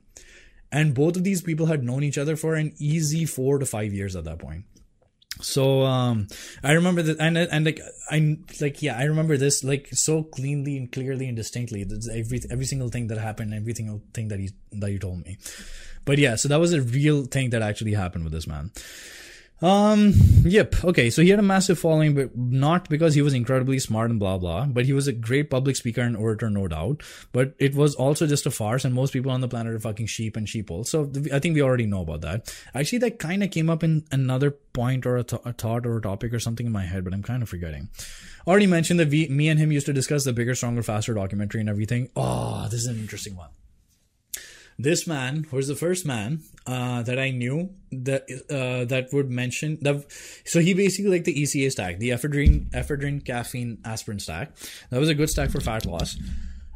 [0.71, 3.93] And both of these people had known each other for an easy four to five
[3.93, 4.65] years at that point
[5.41, 6.27] so um
[6.63, 10.77] i remember that and and like i like yeah i remember this like so cleanly
[10.77, 11.85] and clearly and distinctly.
[12.13, 15.37] Every every single thing that happened every single thing that he that you told me.
[16.05, 18.71] But yeah so that was a real thing that actually happened with this man
[19.61, 20.13] um,
[20.43, 20.83] yep.
[20.83, 21.09] Okay.
[21.09, 24.37] So he had a massive following, but not because he was incredibly smart and blah,
[24.37, 27.01] blah, but he was a great public speaker and orator, no doubt.
[27.31, 30.07] But it was also just a farce, and most people on the planet are fucking
[30.07, 30.85] sheep and sheeple.
[30.85, 32.53] So I think we already know about that.
[32.73, 35.97] Actually, that kind of came up in another point or a, th- a thought or
[35.97, 37.89] a topic or something in my head, but I'm kind of forgetting.
[38.45, 41.61] Already mentioned that we, me and him used to discuss the bigger, stronger, faster documentary
[41.61, 42.09] and everything.
[42.15, 43.49] Oh, this is an interesting one.
[44.77, 49.77] This man was the first man uh, that I knew that uh, that would mention
[49.81, 50.05] the.
[50.43, 54.53] So he basically like the ECA stack, the ephedrine, ephedrine, caffeine, aspirin stack.
[54.89, 56.17] That was a good stack for fat loss.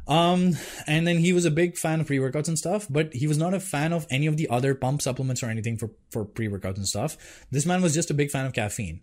[0.08, 0.56] Um,
[0.88, 3.38] and then he was a big fan of pre workouts and stuff, but he was
[3.38, 6.48] not a fan of any of the other pump supplements or anything for for pre
[6.48, 7.16] workouts and stuff.
[7.50, 9.00] This man was just a big fan of caffeine.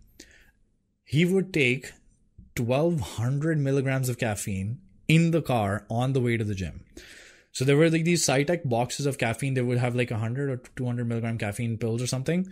[1.04, 1.92] He would take
[2.56, 6.84] twelve hundred milligrams of caffeine in the car on the way to the gym.
[7.58, 9.54] So there were like these Cytec boxes of caffeine.
[9.54, 12.48] They would have like 100 or 200 milligram caffeine pills or something.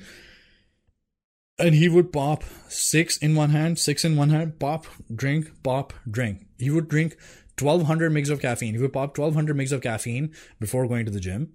[1.61, 5.93] And he would pop six in one hand, six in one hand, pop, drink, pop,
[6.11, 6.49] drink.
[6.59, 7.17] He would drink
[7.57, 8.75] 1200 mg of caffeine.
[8.75, 11.53] He would pop 1200 mg of caffeine before going to the gym.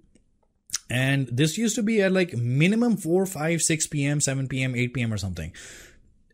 [0.88, 4.94] And this used to be at like minimum 4, 5, 6 p.m., 7 p.m., 8
[4.94, 5.12] p.m.
[5.12, 5.52] or something.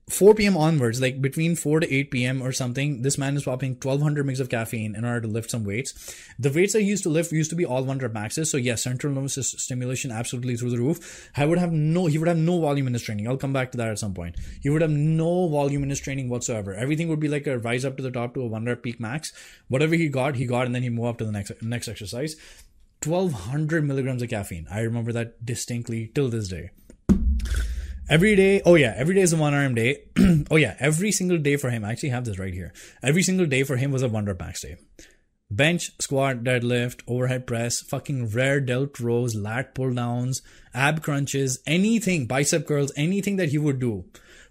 [0.08, 0.56] 4 p.m.
[0.56, 2.42] onwards, like between 4 to 8 p.m.
[2.42, 5.64] or something, this man is popping 1200 mg of caffeine in order to lift some
[5.64, 6.16] weights.
[6.38, 8.50] The weights I used to lift used to be all one rep maxes.
[8.50, 11.30] So yes, central nervous stimulation absolutely through the roof.
[11.36, 13.28] I would have no, he would have no volume in his training.
[13.28, 14.36] I'll come back to that at some point.
[14.62, 16.74] He would have no volume in his training whatsoever.
[16.74, 18.98] Everything would be like a rise up to the top to a one rep peak
[18.98, 19.32] max.
[19.68, 22.36] Whatever he got, he got, and then he move up to the next next exercise.
[23.04, 24.66] 1200 milligrams of caffeine.
[24.70, 26.70] I remember that distinctly till this day.
[28.08, 30.04] Every day, oh yeah, every day is a one RM day.
[30.50, 32.72] oh yeah, every single day for him, I actually have this right here.
[33.02, 34.76] Every single day for him was a one rep max day.
[35.50, 40.42] bench, squat, deadlift, overhead press, fucking rear delt rows, lat pull downs,
[40.74, 44.04] ab crunches, anything, bicep curls, anything that he would do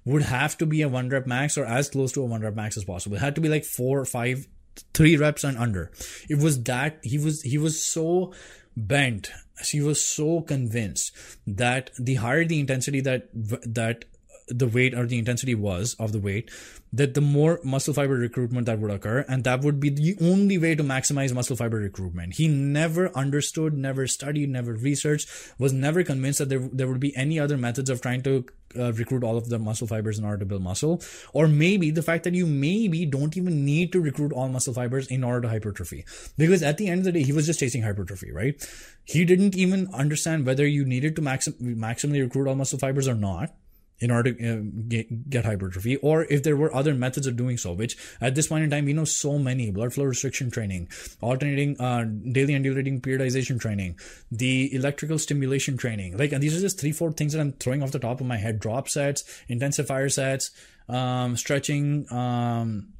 [0.05, 2.55] would have to be a one rep max or as close to a one rep
[2.55, 3.17] max as possible.
[3.17, 4.47] It had to be like four five,
[4.93, 5.91] three reps and under.
[6.29, 8.33] It was that he was he was so
[8.77, 9.31] bent.
[9.63, 11.11] she was so convinced
[11.47, 14.05] that the higher the intensity that that
[14.47, 16.49] the weight or the intensity was of the weight,
[16.93, 20.57] that the more muscle fiber recruitment that would occur, and that would be the only
[20.57, 22.35] way to maximize muscle fiber recruitment.
[22.35, 25.29] He never understood, never studied, never researched,
[25.59, 28.45] was never convinced that there, there would be any other methods of trying to
[28.77, 31.01] uh, recruit all of the muscle fibers in order to build muscle,
[31.33, 35.07] or maybe the fact that you maybe don't even need to recruit all muscle fibers
[35.07, 36.05] in order to hypertrophy.
[36.37, 38.65] Because at the end of the day, he was just chasing hypertrophy, right?
[39.03, 43.15] He didn't even understand whether you needed to maxim- maximally recruit all muscle fibers or
[43.15, 43.53] not
[43.99, 47.57] in order to uh, get, get, hypertrophy or if there were other methods of doing
[47.57, 50.87] so which at this point in time we know so many blood flow restriction training
[51.21, 53.97] alternating uh, daily undulating periodization training
[54.31, 57.81] the electrical stimulation training like and these are just three four things that i'm throwing
[57.81, 60.51] off the top of my head drop sets intensifier sets
[60.89, 62.93] um, stretching um,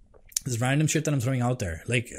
[0.45, 2.11] this random shit that i'm throwing out there like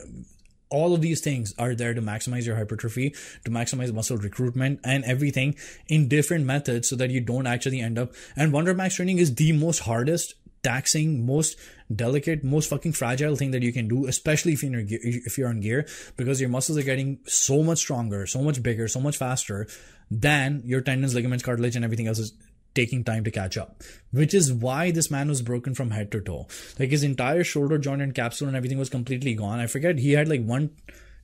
[0.70, 3.10] all of these things are there to maximize your hypertrophy,
[3.44, 5.54] to maximize muscle recruitment and everything
[5.88, 8.12] in different methods so that you don't actually end up.
[8.36, 11.56] And Wonder Max training is the most hardest, taxing, most
[11.94, 15.48] delicate, most fucking fragile thing that you can do, especially if you're gear, if you're
[15.48, 19.16] on gear, because your muscles are getting so much stronger, so much bigger, so much
[19.16, 19.66] faster
[20.10, 22.32] than your tendons, ligaments, cartilage, and everything else is
[22.78, 26.20] taking time to catch up, which is why this man was broken from head to
[26.20, 26.46] toe.
[26.78, 29.58] Like his entire shoulder joint and capsule and everything was completely gone.
[29.58, 30.70] I forget he had like one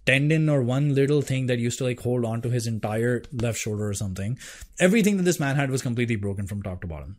[0.07, 3.59] tendon or one little thing that used to like hold on to his entire left
[3.59, 4.39] shoulder or something.
[4.81, 7.17] Everything that this man had was completely broken from top to bottom.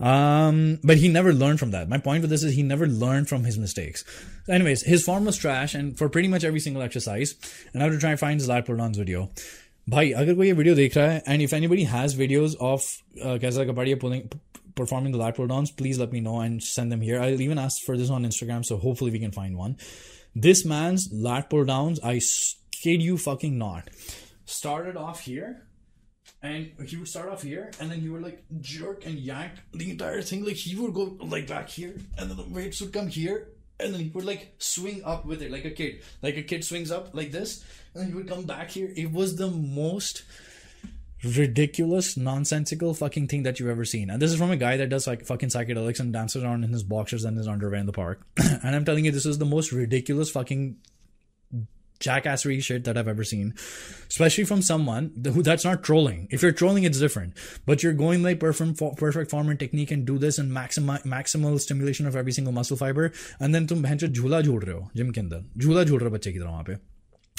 [0.00, 1.88] Um, but he never learned from that.
[1.88, 4.04] My point with this is he never learned from his mistakes.
[4.48, 7.34] anyways, his form was trash and for pretty much every single exercise.
[7.72, 9.30] And I have to try and find his lat video.
[9.89, 12.87] भाई अगर कोई ये video देख रहा है and if anybody has videos of
[13.23, 14.29] कैसा Kabadia pulling
[14.77, 17.19] performing the lat pull downs, please let me know and send them here.
[17.19, 19.71] I'll even ask for this on Instagram, so hopefully we can find one.
[20.47, 22.13] This man's lat pull downs, I
[22.83, 23.89] kid you fucking not,
[24.57, 25.49] started off here,
[26.43, 29.89] and he would start off here, and then he would like jerk and yank the
[29.95, 30.45] entire thing.
[30.45, 33.39] Like he would go like back here, and then the weights would come here,
[33.80, 36.02] and then he would like swing up with it like a kid.
[36.22, 38.92] Like a kid swings up like this and he would come back here.
[38.94, 40.22] It was the most
[41.24, 44.10] ridiculous nonsensical fucking thing that you've ever seen.
[44.10, 46.72] And this is from a guy that does like fucking psychedelics and dances around in
[46.72, 48.26] his boxers and his underwear in the park.
[48.64, 50.76] And i'm telling you this is the most ridiculous fucking
[52.01, 53.53] jackassery shit that I've ever seen,
[54.07, 56.27] especially from someone who that's not trolling.
[56.29, 57.33] If you're trolling, it's different.
[57.65, 61.59] But you're going like perfect, perfect form and technique and do this and maximize maximal
[61.59, 65.09] stimulation of every single muscle fiber, and then तुम भैंचो झूला झूल रहे हो gym
[65.11, 66.90] के अंदर झूला झूल रहे हो बच्चे की तरह वहां पे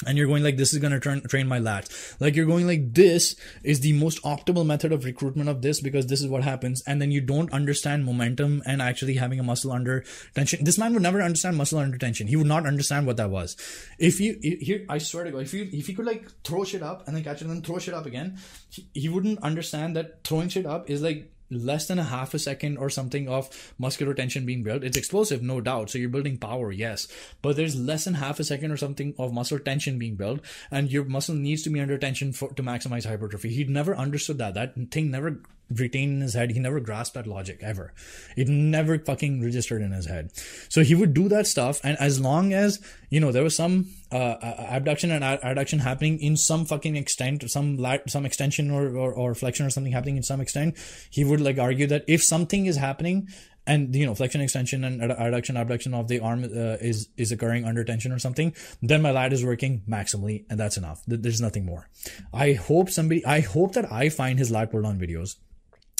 [0.06, 2.66] and you're going like this is going to turn, train my lats like you're going
[2.66, 6.42] like this is the most optimal method of recruitment of this because this is what
[6.42, 6.82] happens.
[6.86, 10.04] And then you don't understand momentum and actually having a muscle under
[10.34, 10.64] tension.
[10.64, 12.26] This man would never understand muscle under tension.
[12.26, 13.56] He would not understand what that was.
[13.98, 16.82] If you here i swear to god if you if he could like throw shit
[16.82, 18.38] up and then catch it and then throw shit up again
[18.70, 22.38] he, he wouldn't understand that throwing shit up is like less than a half a
[22.38, 24.84] second or something of muscular tension being built.
[24.84, 25.90] It's explosive, no doubt.
[25.90, 27.08] So you're building power, yes.
[27.42, 30.40] But there's less than half a second or something of muscle tension being built,
[30.70, 33.50] and your muscle needs to be under tension for to maximize hypertrophy.
[33.50, 34.54] He'd never understood that.
[34.54, 36.50] That thing never retained in his head.
[36.50, 37.92] He never grasped that logic ever.
[38.36, 40.30] It never fucking registered in his head.
[40.68, 43.86] So he would do that stuff, and as long as you know there was some
[44.12, 49.12] uh, abduction and adduction happening in some fucking extent, some lat- some extension or, or
[49.12, 50.76] or flexion or something happening in some extent,
[51.10, 53.28] he would like argue that if something is happening
[53.66, 57.64] and you know flexion extension and adduction abduction of the arm uh, is is occurring
[57.64, 61.64] under tension or something then my lat is working maximally and that's enough there's nothing
[61.64, 61.88] more
[62.32, 65.36] i hope somebody i hope that i find his lat pull down videos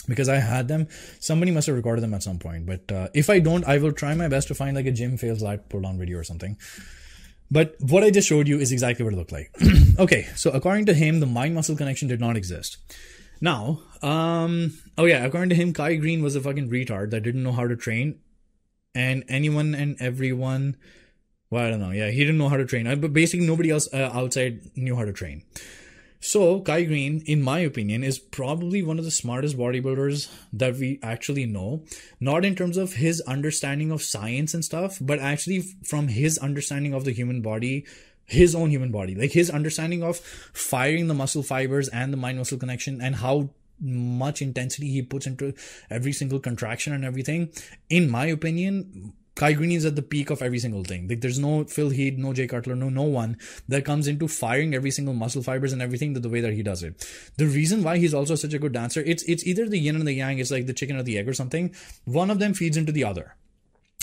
[0.07, 0.87] because I had them.
[1.19, 2.65] Somebody must have recorded them at some point.
[2.65, 5.17] But uh, if I don't, I will try my best to find like a gym
[5.17, 6.57] fails lat pull down video or something.
[7.51, 9.51] But what I just showed you is exactly what it looked like.
[9.99, 12.77] okay, so according to him, the mind muscle connection did not exist.
[13.41, 17.43] Now, um, oh yeah, according to him, Kai Greene was a fucking retard that didn't
[17.43, 18.19] know how to train,
[18.93, 20.77] and anyone and everyone,
[21.49, 23.87] well, I don't know, yeah, he didn't know how to train, but basically nobody else
[23.93, 25.43] uh, outside knew how to train.
[26.25, 30.99] So, Kai Greene, in my opinion, is probably one of the smartest bodybuilders that we
[31.03, 31.83] actually know.
[32.19, 36.95] Not in terms of his understanding of science and stuff, but actually from his understanding
[36.95, 37.85] of the human body,
[38.25, 39.13] his own human body.
[39.13, 43.51] Like his understanding of firing the muscle fibers and the mind muscle connection and how
[43.79, 45.53] much intensity he puts into
[45.91, 47.51] every single contraction and everything.
[47.87, 51.07] In my opinion, Kai Greene is at the peak of every single thing.
[51.07, 54.73] Like there's no Phil Heath, no Jay Cutler, no no one that comes into firing
[54.73, 57.05] every single muscle fibers and everything the, the way that he does it.
[57.37, 60.07] The reason why he's also such a good dancer, it's it's either the yin and
[60.07, 61.75] the yang, it's like the chicken or the egg or something.
[62.05, 63.35] One of them feeds into the other.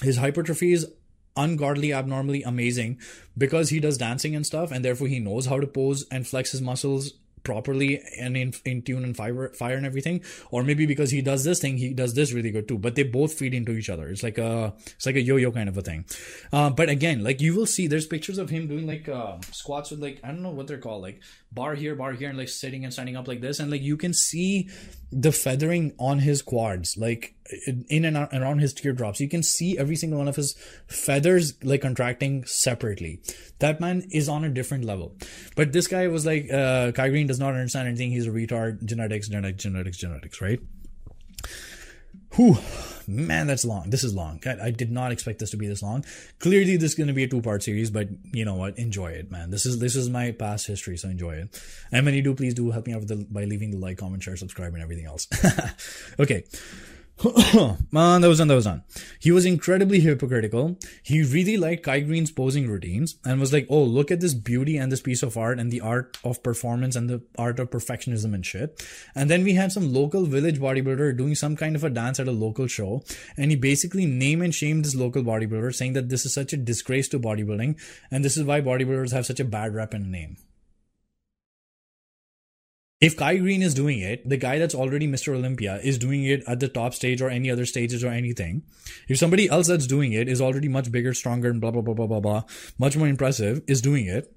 [0.02, 0.86] His hypertrophy is
[1.34, 3.00] ungodly abnormally amazing
[3.38, 6.52] because he does dancing and stuff and therefore he knows how to pose and flex
[6.52, 10.22] his muscles properly and in, in tune and fire fire and everything.
[10.50, 12.78] Or maybe because he does this thing he does this really good too.
[12.78, 14.08] But they both feed into each other.
[14.08, 16.04] It's like a it's like a yo-yo kind of a thing.
[16.52, 19.90] Uh, but again like you will see there's pictures of him doing like uh, squats
[19.90, 21.20] with like i don't know what they're called like
[21.54, 23.60] bar here bar here and like sitting and standing up like this.
[23.60, 24.68] And like you can see
[25.10, 27.34] the feathering on his quads like
[27.88, 30.54] in and around his teardrops you can see every single one of his
[30.86, 33.20] feathers like contracting separately.
[33.58, 35.16] That man is on a different level.
[35.54, 38.10] But this guy was like uh kai greene does not understand anything.
[38.10, 38.84] He's a retard.
[38.84, 40.60] Genetics genetics genetics genetics right
[42.34, 42.56] Whew,
[43.06, 43.90] man, that's long.
[43.90, 44.40] This is long.
[44.46, 46.04] I, did not expect this to be this long.
[46.38, 48.78] Clearly, this is going to be a two-part series, but you know what?
[48.78, 49.50] Enjoy it, man.
[49.50, 51.62] This is this is my past history, so enjoy it.
[51.90, 54.22] And when you do, please do help me out the, by leaving the like, comment,
[54.22, 55.28] share, subscribe, and everything else.
[56.20, 56.44] okay.
[57.92, 58.82] Man, that was on, that was on.
[59.20, 60.76] He was incredibly hypocritical.
[61.02, 64.76] He really liked Kai Greene's posing routines and was like, oh, look at this beauty
[64.76, 68.34] and this piece of art and the art of performance and the art of perfectionism
[68.34, 68.84] and shit.
[69.14, 72.28] And then we had some local village bodybuilder doing some kind of a dance at
[72.28, 73.04] a local show.
[73.36, 76.56] And he basically name and shamed this local bodybuilder, saying that this is such a
[76.56, 77.80] disgrace to bodybuilding.
[78.10, 80.38] And this is why bodybuilders have such a bad rep and name.
[83.02, 85.34] If Kai Greene is doing it, the guy that's already Mr.
[85.34, 88.62] Olympia is doing it at the top stage or any other stages or anything.
[89.08, 91.94] If somebody else that's doing it is already much bigger, stronger, and blah, blah, blah,
[91.94, 92.44] blah, blah, blah,
[92.78, 94.32] much more impressive, is doing it,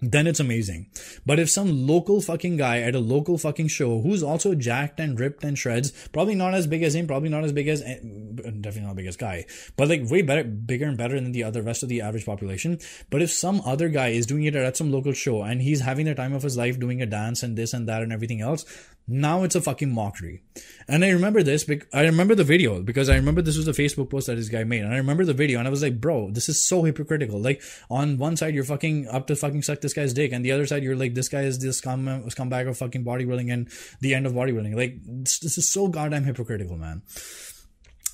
[0.00, 0.90] then it's amazing.
[1.26, 5.18] But if some local fucking guy at a local fucking show who's also jacked and
[5.18, 7.98] ripped and shreds, probably not as big as him, probably not as big as, eh,
[8.00, 9.44] definitely not big as guy,
[9.76, 12.78] but like way better, bigger and better than the other rest of the average population.
[13.10, 16.06] But if some other guy is doing it at some local show and he's having
[16.06, 18.64] the time of his life doing a dance and this and that and everything else,
[19.10, 20.40] now it's a fucking mockery.
[20.86, 24.08] And I remember this, I remember the video because I remember this was a Facebook
[24.08, 24.82] post that this guy made.
[24.82, 27.40] And I remember the video and I was like, bro, this is so hypocritical.
[27.40, 30.32] Like on one side, you're fucking up to fucking suck this guy's dick.
[30.32, 33.52] And the other side, you're like, this guy is this scum, scumbag of fucking bodybuilding
[33.52, 33.68] and
[34.00, 34.76] the end of bodybuilding.
[34.76, 37.02] Like this, this is so goddamn hypocritical, man.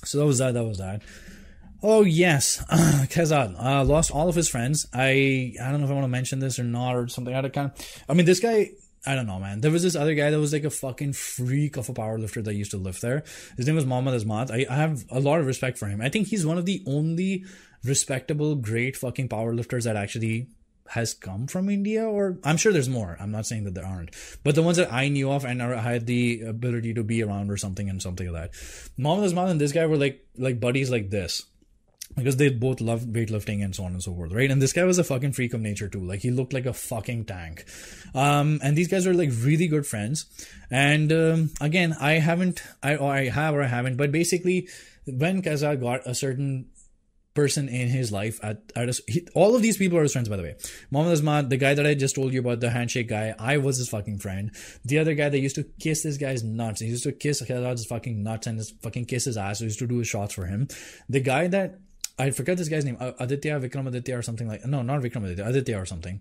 [0.03, 0.55] So that was that.
[0.55, 1.03] That was that.
[1.83, 4.87] Oh yes, Kaizzad uh, lost all of his friends.
[4.93, 7.35] I I don't know if I want to mention this or not or something.
[7.35, 8.03] I kind of.
[8.09, 8.71] I mean, this guy
[9.07, 9.61] I don't know, man.
[9.61, 12.55] There was this other guy that was like a fucking freak of a powerlifter that
[12.55, 13.23] used to live there.
[13.55, 14.51] His name was Mohammad Azmat.
[14.51, 16.01] I, I have a lot of respect for him.
[16.01, 17.45] I think he's one of the only
[17.85, 20.47] respectable, great fucking powerlifters that actually
[20.89, 23.17] has come from India, or I'm sure there's more.
[23.19, 24.11] I'm not saying that there aren't,
[24.43, 27.57] but the ones that I knew of and had the ability to be around or
[27.57, 28.91] something and something like that.
[28.97, 31.43] Mohammad Azmat and this guy were like like buddies like this
[32.15, 34.49] because they both loved weightlifting and so on and so forth, right?
[34.49, 36.03] And this guy was a fucking freak of nature too.
[36.03, 37.65] Like he looked like a fucking tank.
[38.15, 40.25] Um, and these guys were like really good friends.
[40.71, 44.67] And um, again, I haven't, I or I have or I haven't, but basically,
[45.05, 46.67] when Kaizzad got a certain
[47.37, 50.27] person in his life at, at a, he, all of these people are his friends
[50.27, 50.55] by the way
[50.89, 53.77] Mohammad Azmat the guy that I just told you about the handshake guy I was
[53.77, 54.49] his fucking friend
[54.83, 57.85] the other guy that used to kiss this guy's nuts he used to kiss his
[57.85, 60.47] fucking nuts and his fucking kiss his ass he used to do his shots for
[60.47, 60.67] him
[61.09, 61.77] the guy that
[62.19, 64.65] I forget this guy's name, Aditya Vikramaditya or something like.
[64.65, 66.19] No, not Vikramaditya, Aditya or something.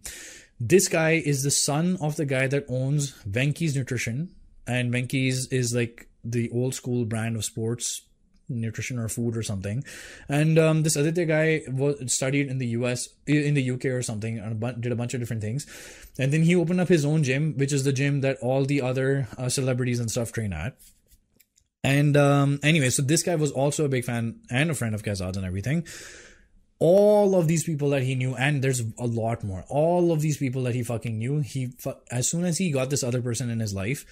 [0.60, 4.34] This guy is the son of the guy that owns Venky's Nutrition,
[4.66, 8.02] and Venky's is like the old school brand of sports
[8.48, 9.84] nutrition or food or something.
[10.28, 14.38] And um, this Aditya guy was studied in the US, in the UK or something,
[14.38, 15.66] and did a bunch of different things.
[16.18, 18.82] And then he opened up his own gym, which is the gym that all the
[18.82, 20.76] other uh, celebrities and stuff train at.
[21.86, 25.04] And um, anyway, so this guy was also a big fan and a friend of
[25.04, 25.86] Kaizzad's and everything.
[26.80, 29.64] All of these people that he knew, and there's a lot more.
[29.68, 31.70] All of these people that he fucking knew, he
[32.10, 34.04] as soon as he got this other person in his life,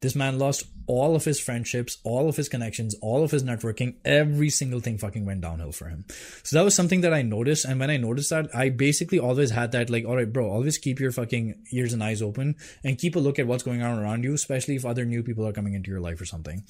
[0.00, 3.96] this man lost all of his friendships, all of his connections, all of his networking.
[4.04, 6.06] Every single thing fucking went downhill for him.
[6.42, 7.66] So that was something that I noticed.
[7.66, 10.78] And when I noticed that, I basically always had that like, all right, bro, always
[10.78, 13.98] keep your fucking ears and eyes open and keep a look at what's going on
[13.98, 16.64] around you, especially if other new people are coming into your life or something.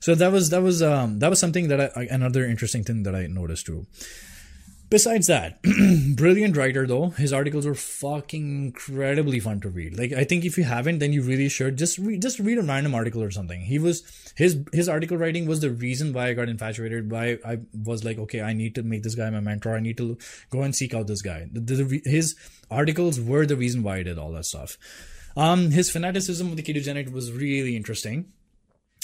[0.00, 3.14] So that was, that was, um, that was something that I, another interesting thing that
[3.14, 3.86] I noticed too.
[4.90, 5.62] Besides that,
[6.16, 7.10] brilliant writer though.
[7.10, 9.96] His articles were fucking incredibly fun to read.
[9.96, 12.62] Like I think if you haven't, then you really should just read just read a
[12.62, 13.60] random article or something.
[13.60, 14.02] He was
[14.34, 17.08] his his article writing was the reason why I got infatuated.
[17.08, 19.76] Why I was like, okay, I need to make this guy my mentor.
[19.76, 20.18] I need to
[20.50, 21.48] go and seek out this guy.
[21.52, 22.34] The, the, his
[22.68, 24.76] articles were the reason why I did all that stuff.
[25.36, 28.32] Um, his fanaticism of the ketogenic was really interesting.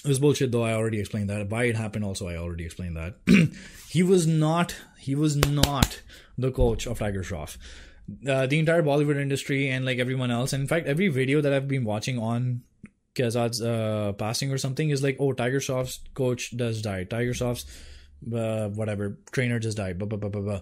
[0.07, 0.63] It was bullshit though.
[0.63, 1.51] I already explained that.
[1.51, 3.17] Why it happened also, I already explained that.
[3.89, 6.01] he was not He was not
[6.39, 7.57] the coach of Tiger Shroff.
[8.25, 11.53] Uh, the entire Bollywood industry and like everyone else, and in fact, every video that
[11.53, 12.63] I've been watching on
[13.17, 17.03] Kaizzad's uh, passing or something is like, oh, Tiger Shroff's coach does die.
[17.03, 17.67] Tiger Shroff's
[18.33, 19.99] uh, whatever trainer just died.
[19.99, 20.61] Blah, blah, blah, blah, blah.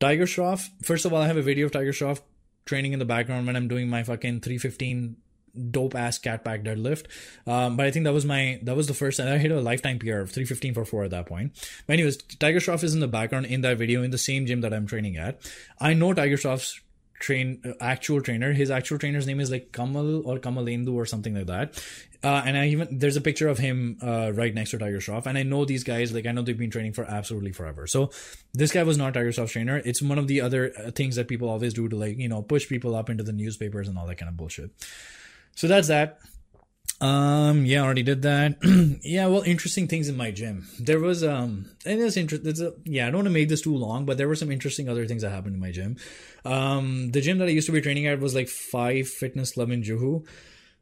[0.00, 0.68] Tiger Shroff.
[0.82, 2.20] First of all, I have a video of Tiger Shroff
[2.66, 5.16] training in the background when I'm doing my fucking 315
[5.70, 7.06] dope ass cat pack deadlift.
[7.46, 9.60] Um, but I think that was my that was the first and I hit a
[9.60, 11.52] lifetime PR of 315 for four at that point.
[11.86, 14.60] But anyways, Tiger Shroff is in the background in that video in the same gym
[14.62, 15.40] that I'm training at.
[15.80, 16.80] I know Tiger Shroff's
[17.18, 21.34] train uh, actual trainer his actual trainer's name is like kamal or kamalendu or something
[21.34, 21.82] like that
[22.22, 25.26] uh, and i even there's a picture of him uh, right next to tiger shroff
[25.26, 28.10] and i know these guys like i know they've been training for absolutely forever so
[28.52, 31.28] this guy was not tiger shroff's trainer it's one of the other uh, things that
[31.28, 34.06] people always do to like you know push people up into the newspapers and all
[34.06, 34.70] that kind of bullshit
[35.56, 36.20] so that's that.
[37.00, 38.56] Um, yeah, I already did that.
[39.02, 40.66] yeah, well, interesting things in my gym.
[40.78, 42.72] There was um, and it's interesting.
[42.84, 45.06] Yeah, I don't want to make this too long, but there were some interesting other
[45.06, 45.96] things that happened in my gym.
[46.44, 49.70] Um, the gym that I used to be training at was like Five Fitness Club
[49.70, 50.24] in Juhu.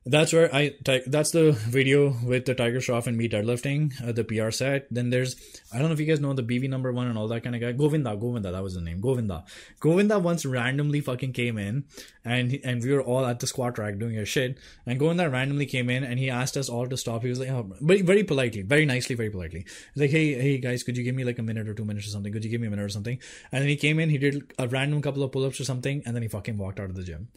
[0.07, 0.75] That's where I.
[1.07, 4.87] That's the video with the Tiger Shroff and me deadlifting uh, the PR set.
[4.91, 5.35] Then there's
[5.73, 7.55] I don't know if you guys know the Biwi number one and all that kind
[7.57, 7.73] of guy.
[7.73, 9.01] Govinda, Govinda, that was the name.
[9.01, 9.45] Govinda.
[9.81, 11.85] Govinda once randomly fucking came in,
[12.23, 14.59] and and we were all at the squat rack doing our shit.
[14.85, 17.23] And Govinda randomly came in and he asked us all to stop.
[17.23, 19.65] He was like, oh, very very politely, very nicely, very politely.
[19.95, 22.07] He's like, hey hey guys, could you give me like a minute or two minutes
[22.07, 22.31] or something?
[22.31, 23.19] Could you give me a minute or something?
[23.51, 26.03] And then he came in, he did a random couple of pull ups or something,
[26.05, 27.29] and then he fucking walked out of the gym.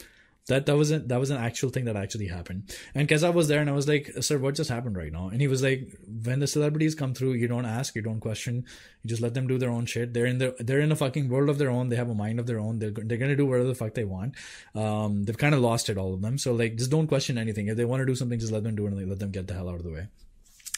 [0.48, 2.74] That that was that was an actual thing that actually happened.
[2.96, 5.42] And Kaizzad was there, and I was like, "Sir, what just happened right now?" And
[5.42, 5.92] he was like,
[6.24, 8.64] "When the celebrities come through, you don't ask, you don't question,
[9.04, 10.14] you just let them do their own shit.
[10.14, 11.90] They're in the they're in a fucking world of their own.
[11.90, 12.80] They have a mind of their own.
[12.80, 14.36] They're they're gonna do whatever the fuck they want.
[14.74, 16.38] Um, they've kind of lost it, all of them.
[16.38, 17.68] So like, just don't question anything.
[17.68, 19.48] If they want to do something, just let them do it, and let them get
[19.48, 20.08] the hell out of the way."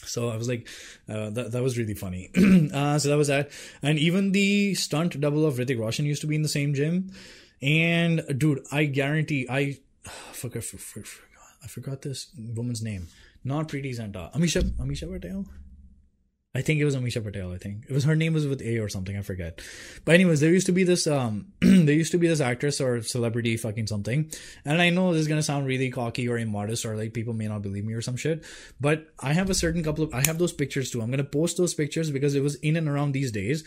[0.04, 0.66] So I was like,
[1.08, 2.30] uh, that that was really funny.
[2.74, 3.50] uh, so that was that,
[3.82, 7.12] and even the stunt double of Hrithik Roshan used to be in the same gym.
[7.62, 9.78] And dude, I guarantee I
[10.32, 11.08] fuck, I, forgot,
[11.62, 13.08] I forgot this woman's name.
[13.44, 14.32] Not Preity Zinta.
[14.34, 15.46] Amisha, Amisha Patel?
[16.52, 17.52] I think it was Amisha Patel.
[17.52, 19.16] I think it was her name was with A or something.
[19.16, 19.60] I forget.
[20.04, 23.02] But anyways, there used to be this um, there used to be this actress or
[23.02, 24.30] celebrity fucking something,
[24.64, 27.46] and I know this is gonna sound really cocky or immodest or like people may
[27.46, 28.44] not believe me or some shit.
[28.80, 31.00] But I have a certain couple of I have those pictures too.
[31.00, 33.62] I'm gonna post those pictures because it was in and around these days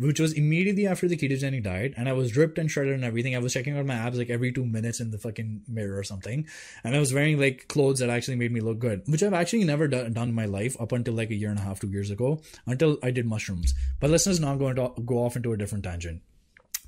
[0.00, 3.36] which was immediately after the ketogenic diet, and I was ripped and shredded and everything.
[3.36, 6.02] I was checking out my abs like every two minutes in the fucking mirror or
[6.02, 6.46] something,
[6.82, 9.64] and I was wearing like clothes that actually made me look good, which I've actually
[9.64, 11.90] never done, done in my life up until like a year and a half, two
[11.90, 13.74] years ago, until I did mushrooms.
[14.00, 16.22] But let's just not go into go off into a different tangent.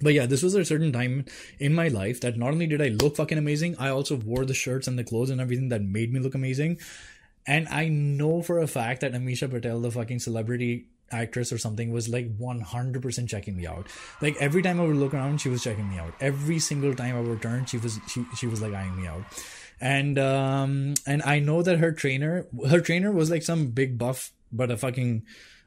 [0.00, 1.26] But yeah, this was a certain time
[1.60, 4.54] in my life that not only did I look fucking amazing, I also wore the
[4.54, 6.78] shirts and the clothes and everything that made me look amazing.
[7.46, 11.92] And I know for a fact that Amisha Patel, the fucking celebrity actress or something
[11.92, 13.86] was like 100% checking me out.
[14.20, 16.14] Like every time i would look around she was checking me out.
[16.20, 19.22] Every single time i would turn she was she, she was like eyeing me out.
[19.80, 24.32] And um and i know that her trainer her trainer was like some big buff
[24.52, 25.24] but a fucking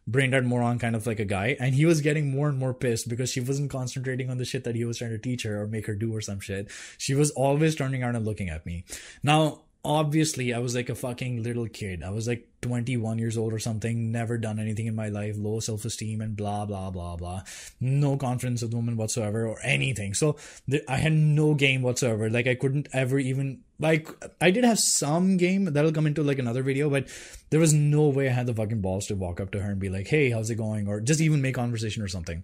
[0.08, 1.58] brain dead moron kind of like a guy.
[1.60, 4.64] And he was getting more and more pissed because she wasn't concentrating on the shit
[4.64, 6.70] that he was trying to teach her or make her do or some shit.
[6.98, 8.86] She was always turning around and looking at me.
[9.24, 12.04] Now obviously I was like a fucking little kid.
[12.04, 15.60] I was like 21 years old or something, never done anything in my life, low
[15.60, 17.44] self esteem and blah, blah, blah, blah.
[17.80, 20.14] No confidence with women whatsoever or anything.
[20.14, 20.38] So
[20.70, 22.30] th- I had no game whatsoever.
[22.30, 24.10] Like I couldn't ever even, like,
[24.42, 27.08] I did have some game that'll come into like another video, but
[27.52, 29.80] there was no way I had the fucking balls to walk up to her and
[29.80, 30.88] be like, hey, how's it going?
[30.88, 32.44] Or just even make conversation or something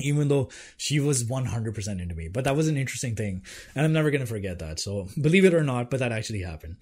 [0.00, 2.28] even though she was 100% into me.
[2.28, 3.42] But that was an interesting thing.
[3.74, 4.80] And I'm never going to forget that.
[4.80, 6.76] So believe it or not, but that actually happened.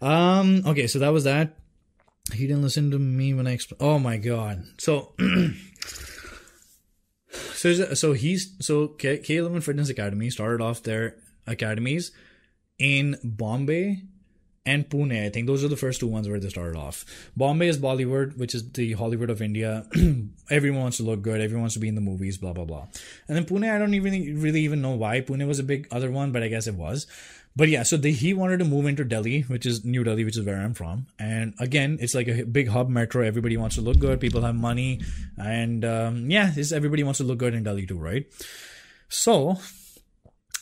[0.00, 1.56] Um, okay, so that was that.
[2.32, 4.64] He didn't listen to me when I exp- Oh my God.
[4.78, 5.12] So,
[7.30, 12.12] so, so he's, so K- K11 Fitness Academy started off their academies
[12.78, 14.02] in Bombay
[14.66, 15.24] and Pune.
[15.24, 17.04] I think those are the first two ones where they started off.
[17.36, 19.86] Bombay is Bollywood, which is the Hollywood of India.
[20.50, 21.40] everyone wants to look good.
[21.40, 22.86] Everyone wants to be in the movies, blah, blah, blah.
[23.28, 26.10] And then Pune, I don't even really even know why Pune was a big other
[26.10, 27.06] one, but I guess it was.
[27.56, 30.44] But yeah, so he wanted to move into Delhi, which is New Delhi, which is
[30.44, 31.06] where I'm from.
[31.20, 33.24] And again, it's like a big hub metro.
[33.24, 34.18] Everybody wants to look good.
[34.18, 35.02] People have money.
[35.38, 38.26] And um, yeah, everybody wants to look good in Delhi too, right?
[39.08, 39.58] So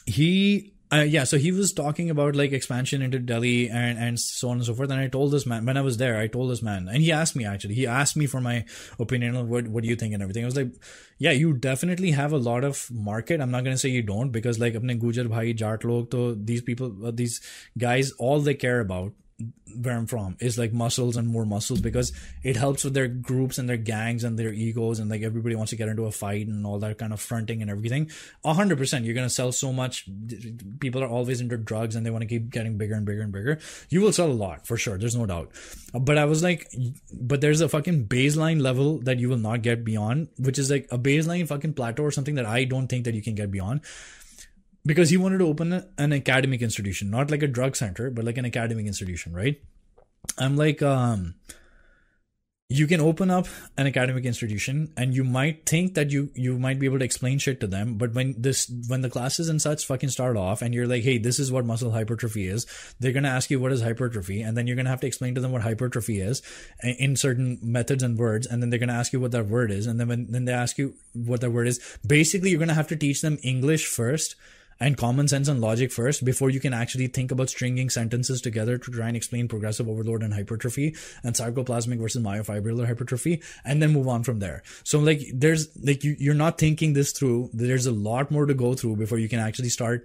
[0.04, 4.50] he uh, yeah, so he was talking about like expansion into Delhi and, and so
[4.50, 4.90] on and so forth.
[4.90, 7.10] And I told this man when I was there, I told this man, and he
[7.10, 8.66] asked me actually, he asked me for my
[8.98, 10.44] opinion on what what do you think and everything.
[10.44, 10.72] I was like,
[11.16, 13.40] yeah, you definitely have a lot of market.
[13.40, 16.60] I'm not gonna say you don't because like apne Gujar bhai, Jat log, to these
[16.60, 17.40] people, uh, these
[17.78, 19.14] guys, all they care about
[19.80, 22.12] where I'm from is like muscles and more muscles because
[22.42, 25.70] it helps with their groups and their gangs and their egos and like everybody wants
[25.70, 28.10] to get into a fight and all that kind of fronting and everything.
[28.44, 30.06] A hundred percent, you're gonna sell so much.
[30.80, 33.32] People are always into drugs and they want to keep getting bigger and bigger and
[33.32, 33.58] bigger.
[33.88, 34.98] You will sell a lot for sure.
[34.98, 35.50] There's no doubt.
[35.92, 36.70] But I was like,
[37.12, 40.88] but there's a fucking baseline level that you will not get beyond, which is like
[40.90, 43.80] a baseline fucking plateau or something that I don't think that you can get beyond
[44.84, 48.38] because he wanted to open an academic institution, not like a drug center, but like
[48.38, 49.60] an academic institution, right?
[50.38, 51.34] I'm like, um,
[52.72, 56.78] you can open up an academic institution and you might think that you you might
[56.78, 59.84] be able to explain shit to them but when this when the classes and such
[59.86, 62.66] fucking start off and you're like hey this is what muscle hypertrophy is
[62.98, 65.06] they're going to ask you what is hypertrophy and then you're going to have to
[65.06, 66.40] explain to them what hypertrophy is
[66.82, 69.70] in certain methods and words and then they're going to ask you what that word
[69.70, 72.68] is and then when then they ask you what that word is basically you're going
[72.68, 74.34] to have to teach them english first
[74.82, 78.76] and common sense and logic first before you can actually think about stringing sentences together
[78.78, 83.92] to try and explain progressive overload and hypertrophy and sarcoplasmic versus myofibrillar hypertrophy and then
[83.92, 84.60] move on from there.
[84.82, 87.50] So like there's like you, you're not thinking this through.
[87.52, 90.04] There's a lot more to go through before you can actually start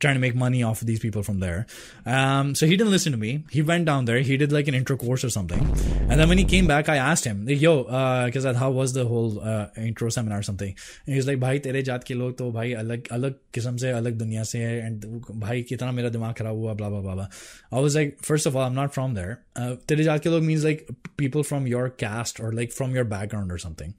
[0.00, 1.66] trying to make money off of these people from there.
[2.06, 3.44] Um, so he didn't listen to me.
[3.50, 4.20] He went down there.
[4.20, 5.60] He did like an intro course or something.
[6.08, 7.84] And then when he came back, I asked him, yo,
[8.24, 10.74] because uh, how was the whole uh, intro seminar or something?
[11.06, 14.18] And he's like, bhai, tere jaat ke log to bhai alag, alag kisam se, alag
[14.18, 17.28] dunya se, and bhai kitna mera dimag khara hua, blah, blah, blah, blah.
[17.70, 19.42] I was like, first of all, I'm not from there.
[19.54, 20.88] Uh, tere jaat ke log means like
[21.18, 23.94] people from your caste or like from your background or something.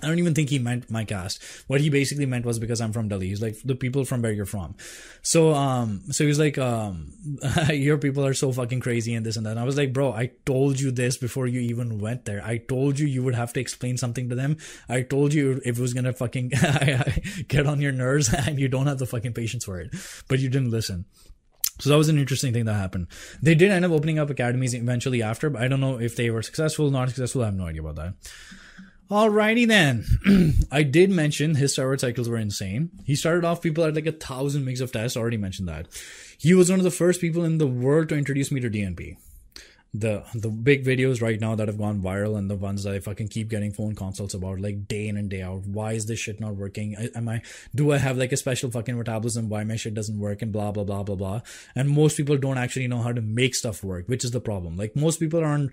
[0.00, 1.42] I don't even think he meant my caste.
[1.66, 3.28] What he basically meant was because I'm from Delhi.
[3.28, 4.74] He's like the people from where you're from.
[5.20, 7.12] So um so he was like um
[7.70, 9.50] your people are so fucking crazy and this and that.
[9.50, 12.42] And I was like, bro, I told you this before you even went there.
[12.42, 14.56] I told you you would have to explain something to them.
[14.88, 16.48] I told you if it was gonna fucking
[17.48, 19.94] get on your nerves and you don't have the fucking patience for it.
[20.26, 21.04] But you didn't listen.
[21.80, 23.08] So that was an interesting thing that happened.
[23.42, 26.30] They did end up opening up academies eventually after, but I don't know if they
[26.30, 27.42] were successful, not successful.
[27.42, 28.14] I have no idea about that.
[29.12, 30.06] Alrighty then.
[30.72, 32.88] I did mention his steroid cycles were insane.
[33.04, 35.18] He started off people at like a thousand mgs of tests.
[35.18, 35.86] Already mentioned that.
[36.38, 39.18] He was one of the first people in the world to introduce me to DNP.
[39.92, 43.00] The the big videos right now that have gone viral and the ones that I
[43.00, 45.66] fucking keep getting phone consults about like day in and day out.
[45.66, 46.96] Why is this shit not working?
[47.14, 47.42] Am I
[47.74, 49.50] do I have like a special fucking metabolism?
[49.50, 51.42] Why my shit doesn't work and blah blah blah blah blah.
[51.74, 54.78] And most people don't actually know how to make stuff work, which is the problem.
[54.78, 55.72] Like most people aren't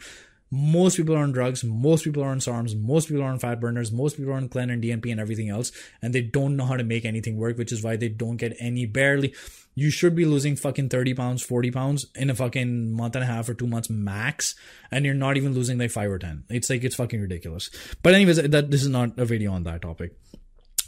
[0.52, 3.60] most people are on drugs, most people are on SARMs, most people are on fat
[3.60, 5.72] burners, most people are on Clen and DNP and everything else,
[6.02, 8.56] and they don't know how to make anything work, which is why they don't get
[8.60, 9.34] any barely.
[9.76, 13.28] You should be losing fucking 30 pounds, 40 pounds in a fucking month and a
[13.28, 14.56] half or two months max,
[14.92, 16.46] and you're not even losing like five or 10.
[16.50, 17.70] It's like, it's fucking ridiculous.
[18.02, 20.16] But, anyways, that this is not a video on that topic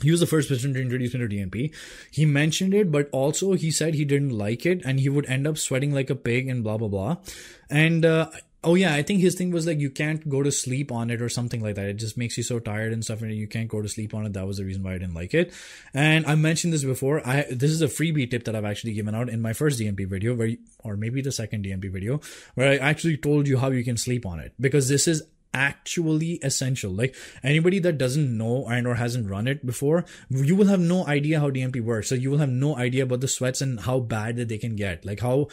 [0.02, 1.76] he was the first person to introduce me to DNP.
[2.12, 5.48] He mentioned it, but also he said he didn't like it and he would end
[5.48, 7.18] up sweating like a pig and blah blah blah.
[7.70, 8.30] And uh,
[8.64, 11.20] Oh yeah, I think his thing was like you can't go to sleep on it
[11.20, 11.88] or something like that.
[11.88, 14.24] It just makes you so tired and stuff, and you can't go to sleep on
[14.28, 14.34] it.
[14.34, 15.52] That was the reason why I didn't like it.
[15.96, 17.26] And I mentioned this before.
[17.28, 20.08] I this is a freebie tip that I've actually given out in my first DNP
[20.08, 20.52] video, where
[20.84, 22.22] or maybe the second DNP video,
[22.54, 26.40] where I actually told you how you can sleep on it because this is actually
[26.44, 30.80] essential like anybody that doesn't know and or hasn't run it before you will have
[30.80, 33.82] no idea how dnp works so you will have no idea about the sweats and
[33.82, 35.50] how bad that they can get like how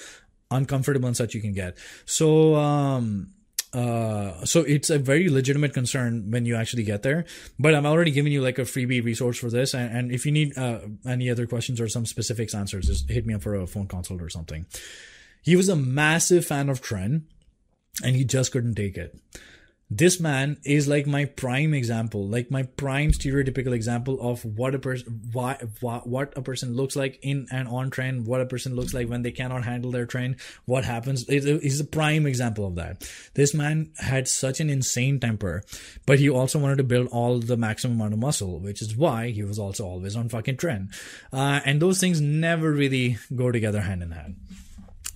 [0.50, 1.76] uncomfortable and such you can get.
[2.06, 3.32] So, um,
[3.72, 7.26] uh, so it's a very legitimate concern when you actually get there.
[7.58, 9.74] But I'm already giving you like a freebie resource for this.
[9.74, 13.26] And, and if you need uh, any other questions or some specifics answers, just hit
[13.26, 14.66] me up for a phone consult or something.
[15.42, 17.22] He was a massive fan of Tren
[18.02, 19.18] and he just couldn't take it
[19.90, 24.78] this man is like my prime example like my prime stereotypical example of what a
[24.78, 28.76] person why, why, what a person looks like in and on Tren what a person
[28.76, 32.74] looks like when they cannot handle their Tren what happens he's a prime example of
[32.74, 33.10] that.
[33.34, 35.62] This man had such an insane temper
[36.04, 39.30] but he also wanted to build all the maximum amount of muscle which is why
[39.30, 40.94] he was also always on fucking Tren
[41.32, 44.36] uh, and those things never really go together hand in hand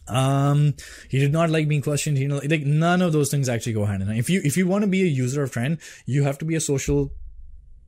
[0.08, 0.74] um,
[1.08, 2.18] he did not like being questioned.
[2.18, 4.18] You know, like none of those things actually go hand in hand.
[4.18, 6.54] If you if you want to be a user of Tren you have to be
[6.54, 7.12] a social,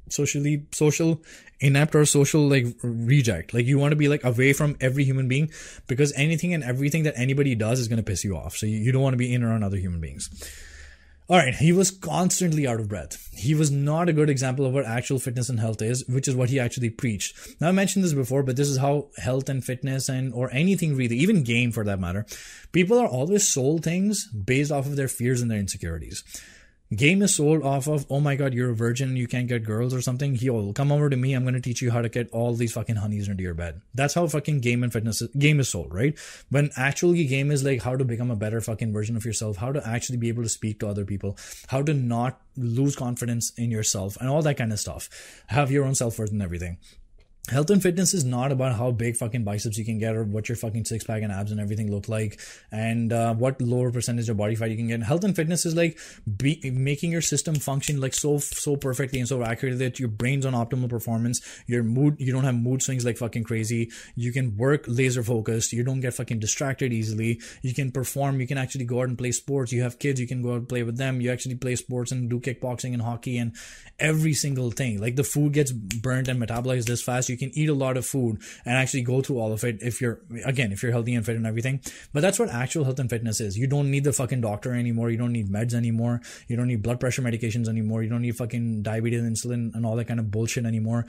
[0.08, 1.20] socially social
[1.60, 3.54] inept or social like reject.
[3.54, 5.50] Like you want to be like away from every human being
[5.86, 8.56] because anything and everything that anybody does is going to piss you off.
[8.56, 10.28] So you, you don't want to be in around other human beings.
[11.26, 13.30] All right, he was constantly out of breath.
[13.32, 16.36] He was not a good example of what actual fitness and health is, which is
[16.36, 17.34] what he actually preached.
[17.62, 20.94] Now I mentioned this before, but this is how health and fitness and or anything
[20.96, 22.26] really, even game for that matter,
[22.72, 26.22] people are always sold things based off of their fears and their insecurities.
[26.94, 29.94] Game is sold off of, oh my god, you're a virgin, you can't get girls
[29.94, 30.34] or something.
[30.34, 32.96] He'll come over to me, I'm gonna teach you how to get all these fucking
[32.96, 33.80] honeys into your bed.
[33.94, 36.18] That's how fucking game and fitness is, game is sold, right?
[36.50, 39.72] When actually game is like how to become a better fucking version of yourself, how
[39.72, 41.38] to actually be able to speak to other people,
[41.68, 45.08] how to not lose confidence in yourself, and all that kind of stuff.
[45.48, 46.78] Have your own self worth and everything
[47.48, 50.48] health and fitness is not about how big fucking biceps you can get or what
[50.48, 52.40] your fucking six pack and abs and everything look like
[52.72, 55.02] and uh, what lower percentage of body fat you can get.
[55.02, 55.98] Health and fitness is like
[56.38, 60.46] be, making your system function like so so perfectly and so accurately that your brain's
[60.46, 61.42] on optimal performance.
[61.66, 63.90] Your mood you don't have mood swings like fucking crazy.
[64.14, 65.74] You can work laser focused.
[65.74, 67.42] You don't get fucking distracted easily.
[67.60, 68.40] You can perform.
[68.40, 69.70] You can actually go out and play sports.
[69.70, 70.18] You have kids.
[70.18, 71.20] You can go out and play with them.
[71.20, 73.54] You actually play sports and do kickboxing and hockey and
[73.98, 74.98] every single thing.
[74.98, 77.28] Like the food gets burnt and metabolized this fast.
[77.28, 80.00] You can eat a lot of food and actually go through all of it if
[80.00, 81.80] you're again if you're healthy and fit and everything.
[82.12, 83.58] But that's what actual health and fitness is.
[83.58, 85.10] You don't need the fucking doctor anymore.
[85.10, 86.20] You don't need meds anymore.
[86.48, 88.02] You don't need blood pressure medications anymore.
[88.02, 91.06] You don't need fucking diabetes insulin and all that kind of bullshit anymore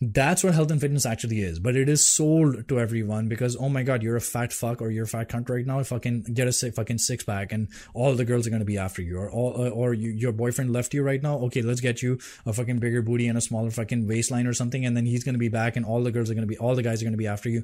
[0.00, 1.58] that's what health and fitness actually is.
[1.58, 4.90] But it is sold to everyone because oh my god, you're a fat fuck or
[4.90, 5.82] you're a fat cunt right now.
[5.82, 9.00] Fucking get a sick, fucking six pack and all the girls are gonna be after
[9.00, 9.18] you.
[9.18, 11.38] Or uh, or you, your boyfriend left you right now.
[11.44, 14.84] Okay, let's get you a fucking bigger booty and a smaller fucking waistline or something,
[14.84, 16.82] and then he's gonna be back and all the girls are gonna be all the
[16.82, 17.62] guys are gonna be after you.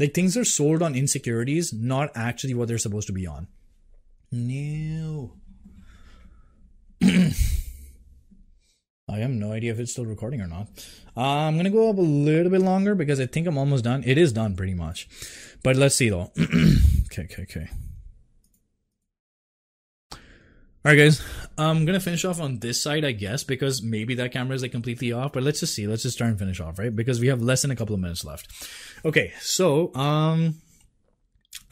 [0.00, 3.46] Like things are sold on insecurities, not actually what they're supposed to be on.
[4.32, 5.34] No.
[9.10, 10.68] I have no idea if it's still recording or not.
[11.18, 14.04] Uh, I'm gonna go up a little bit longer because I think I'm almost done.
[14.06, 15.08] It is done pretty much,
[15.64, 16.30] but let's see though.
[16.38, 17.68] okay, okay, okay.
[20.12, 21.20] All right, guys.
[21.58, 24.70] I'm gonna finish off on this side, I guess, because maybe that camera is like
[24.70, 25.32] completely off.
[25.32, 25.88] But let's just see.
[25.88, 26.94] Let's just try and finish off, right?
[26.94, 28.46] Because we have less than a couple of minutes left.
[29.04, 30.62] Okay, so um,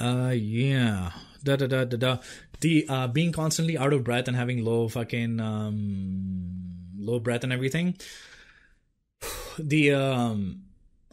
[0.01, 1.12] uh, yeah,
[1.44, 2.18] da da da da da.
[2.61, 6.51] The uh, being constantly out of breath and having low fucking um
[6.99, 7.94] low breath and everything.
[9.59, 10.62] The um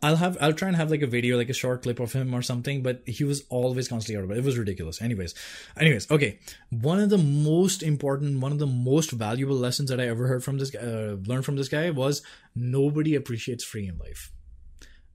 [0.03, 2.33] I'll have I'll try and have like a video, like a short clip of him
[2.33, 4.37] or something, but he was always constantly out of it.
[4.37, 5.01] It was ridiculous.
[5.01, 5.33] Anyways.
[5.79, 6.39] Anyways, okay.
[6.69, 10.43] One of the most important, one of the most valuable lessons that I ever heard
[10.43, 12.21] from this uh, learned from this guy was
[12.53, 14.31] nobody appreciates free in life.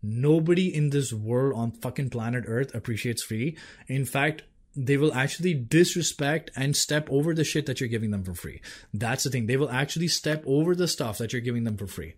[0.02, 3.58] Nobody in this world on fucking planet Earth appreciates free.
[3.88, 8.22] In fact, they will actually disrespect and step over the shit that you're giving them
[8.22, 8.62] for free.
[8.94, 9.46] That's the thing.
[9.46, 12.14] They will actually step over the stuff that you're giving them for free.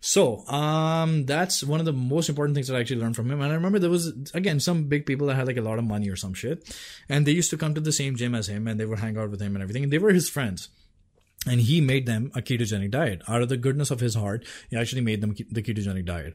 [0.00, 3.40] So, um, that's one of the most important things that I actually learned from him.
[3.40, 5.84] And I remember there was, again, some big people that had like a lot of
[5.84, 6.74] money or some shit.
[7.08, 9.18] And they used to come to the same gym as him and they would hang
[9.18, 9.84] out with him and everything.
[9.84, 10.70] And they were his friends
[11.46, 14.76] and he made them a ketogenic diet out of the goodness of his heart he
[14.76, 16.34] actually made them the ketogenic diet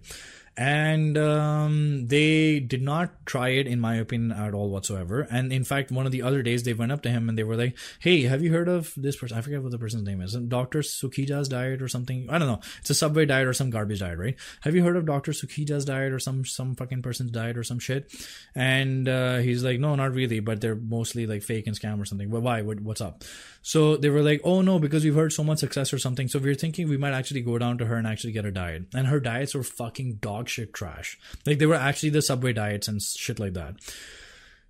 [0.58, 5.28] and um, they did not try it in my opinion at all whatsoever.
[5.30, 7.44] And in fact one of the other days they went up to him and they
[7.44, 9.38] were like hey have you heard of this person?
[9.38, 10.34] I forget what the person's name is.
[10.34, 12.28] Dr sukija's diet or something.
[12.30, 12.62] I don't know.
[12.80, 14.36] It's a subway diet or some garbage diet right?
[14.62, 17.80] Have you heard of dr sukija's diet or some some fucking person's diet or some
[17.80, 18.14] shit?
[18.56, 22.06] And uh, he's like no not really but they're mostly like fake and scam or
[22.06, 22.30] something.
[22.30, 22.62] But why?
[22.62, 23.24] What, what's up?
[23.62, 26.30] So they were like oh no because we've heard so much success or something.
[26.30, 28.52] So we are thinking we might actually go down to her and actually get a
[28.52, 28.84] diet.
[28.94, 31.18] And her diets were fucking dog dog shit trash.
[31.46, 33.76] Like they were actually the subway diets and shit like that.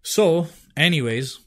[0.02, 0.48] So,
[0.78, 1.40] anyways,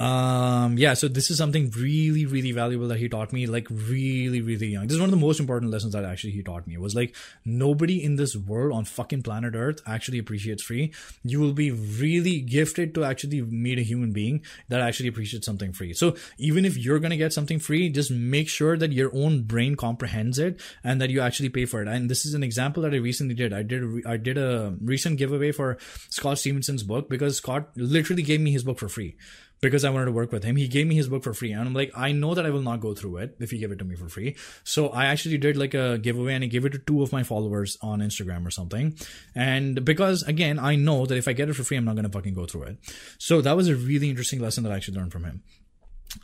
[0.00, 4.40] um yeah so this is something really really valuable that he taught me like really
[4.40, 4.86] really young.
[4.86, 6.76] This is one of the most important lessons that actually he taught me.
[6.76, 10.92] Was like nobody in this world on fucking planet earth actually appreciates free.
[11.22, 15.72] You will be really gifted to actually meet a human being that actually appreciates something
[15.72, 15.92] free.
[15.92, 19.74] So even if you're gonna get something free just make sure that your own brain
[19.74, 21.88] comprehends it and that you actually pay for it.
[21.88, 23.52] And this is an example that i recently did.
[23.52, 25.78] I did i did a recent giveaway for
[26.08, 29.16] scott stevenson's book because scott literally gave me his book for free
[29.60, 30.56] because I wanted to work with him.
[30.56, 31.52] He gave me his book for free.
[31.52, 33.72] And I'm like, I know that I will not go through it if you give
[33.72, 34.36] it to me for free.
[34.64, 37.22] So I actually did like a giveaway and I gave it to two of my
[37.22, 38.96] followers on Instagram or something.
[39.34, 42.06] And because again, I know that if I get it for free, I'm not going
[42.06, 42.78] to fucking go through it.
[43.18, 45.42] So that was a really interesting lesson that I actually learned from him.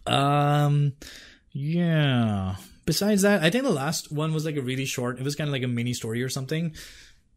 [0.07, 0.93] Um,
[1.53, 2.57] yeah.
[2.87, 5.49] Besides that, I think the last one was like a really short, it was kind
[5.49, 6.75] of like a mini story or something.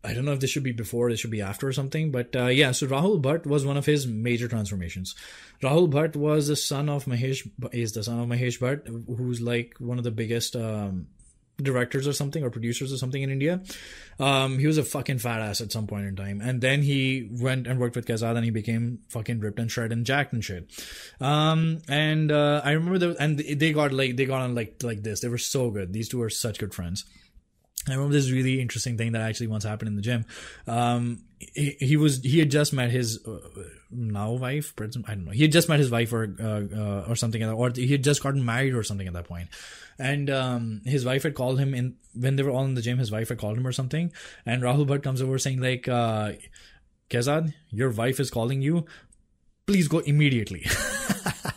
[0.03, 2.33] I don't know if this should be before, this should be after or something, but
[2.35, 2.71] uh, yeah.
[2.71, 5.13] So Rahul Bhatt was one of his major transformations.
[5.61, 7.49] Rahul Bhatt was the son of Mahesh.
[7.73, 8.87] Is the son of Mahesh Bhatt,
[9.17, 11.07] who's like one of the biggest um,
[11.61, 13.61] directors or something or producers or something in India.
[14.19, 17.29] Um, he was a fucking fat ass at some point in time, and then he
[17.31, 20.43] went and worked with Kaizzad, and he became fucking ripped and shredded and jacked and
[20.43, 20.71] shit.
[21.19, 25.03] Um, and uh, I remember that, and they got like they got on like like
[25.03, 25.19] this.
[25.21, 25.93] They were so good.
[25.93, 27.05] These two are such good friends.
[27.87, 30.25] I remember this really interesting thing that actually once happened in the gym.
[30.67, 33.39] Um, he, he was he had just met his uh,
[33.89, 35.31] now wife, I don't know.
[35.31, 38.21] He had just met his wife or uh, uh, or something, or he had just
[38.21, 39.47] gotten married or something at that point.
[39.97, 42.97] And um, his wife had called him in when they were all in the gym.
[42.97, 44.11] His wife had called him or something,
[44.45, 46.33] and Rahul Bhatt comes over saying like, uh,
[47.09, 48.85] "Kaizzad, your wife is calling you.
[49.65, 50.65] Please go immediately."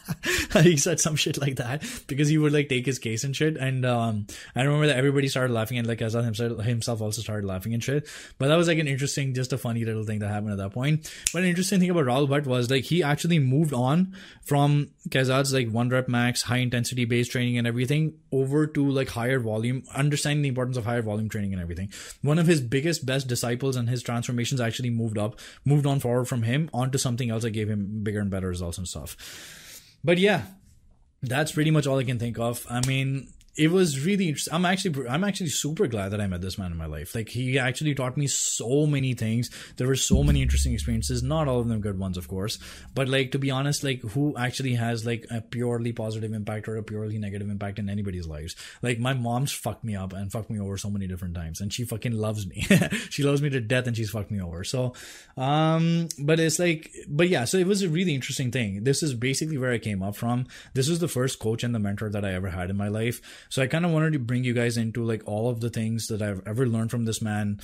[0.63, 3.57] he said some shit like that because he would like take his case and shit.
[3.57, 7.75] And um, I remember that everybody started laughing and like Kaizzad himself, also started laughing
[7.75, 8.09] and shit.
[8.39, 10.73] But that was like an interesting, just a funny little thing that happened at that
[10.73, 11.11] point.
[11.33, 15.53] But an interesting thing about Rahul Bhatt was like he actually moved on from Kaizzad's
[15.53, 19.85] like one rep max, high intensity base training and everything over to like higher volume,
[19.95, 21.91] understanding the importance of higher volume training and everything.
[22.23, 26.27] One of his biggest, best disciples and his transformations actually moved up, moved on forward
[26.27, 29.17] from him onto something else that gave him bigger and better results and stuff.
[30.05, 30.43] But yeah,
[31.23, 32.67] that's pretty much all I can think of.
[32.69, 34.55] I mean, it was really interesting.
[34.55, 37.15] I'm actually I'm actually super glad that I met this man in my life.
[37.15, 39.51] Like he actually taught me so many things.
[39.77, 41.23] There were so many interesting experiences.
[41.23, 42.59] Not all of them good ones, of course.
[42.95, 46.77] But like to be honest, like who actually has like a purely positive impact or
[46.77, 48.57] a purely negative impact in anybody's lives?
[48.81, 51.71] Like my mom's fucked me up and fucked me over so many different times, and
[51.71, 52.67] she fucking loves me.
[53.11, 54.65] she loves me to death, and she's fucked me over.
[54.65, 54.95] So,
[55.37, 57.45] um, but it's like, but yeah.
[57.45, 58.85] So it was a really interesting thing.
[58.85, 60.47] This is basically where I came up from.
[60.73, 63.21] This was the first coach and the mentor that I ever had in my life
[63.49, 66.09] so I kind of wanted to bring you guys into like all of the things
[66.09, 67.61] that I've ever learned from this man.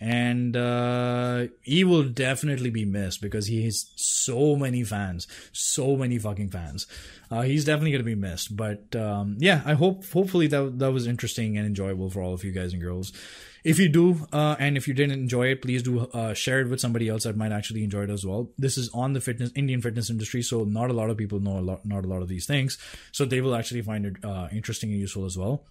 [0.00, 6.18] And uh, he will definitely be missed because he has so many fans, so many
[6.18, 6.86] fucking fans.
[7.30, 8.56] Uh, he's definitely to be missed.
[8.56, 12.44] But um, yeah, I hope hopefully that that was interesting and enjoyable for all of
[12.44, 13.12] you guys and girls.
[13.62, 16.68] If you do, uh, and if you didn't enjoy it, please do uh, share it
[16.68, 18.50] with somebody else that might actually enjoy it as well.
[18.56, 21.58] This is on the fitness Indian fitness industry, so not a lot of people know
[21.58, 22.78] a lot, not a lot of these things,
[23.12, 25.64] so they will actually find it uh, interesting and useful as well.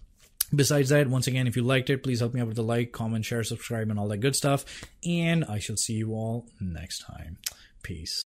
[0.54, 2.90] Besides that, once again, if you liked it, please help me out with the like,
[2.92, 4.64] comment, share, subscribe, and all that good stuff.
[5.06, 7.38] And I shall see you all next time.
[7.82, 8.24] Peace.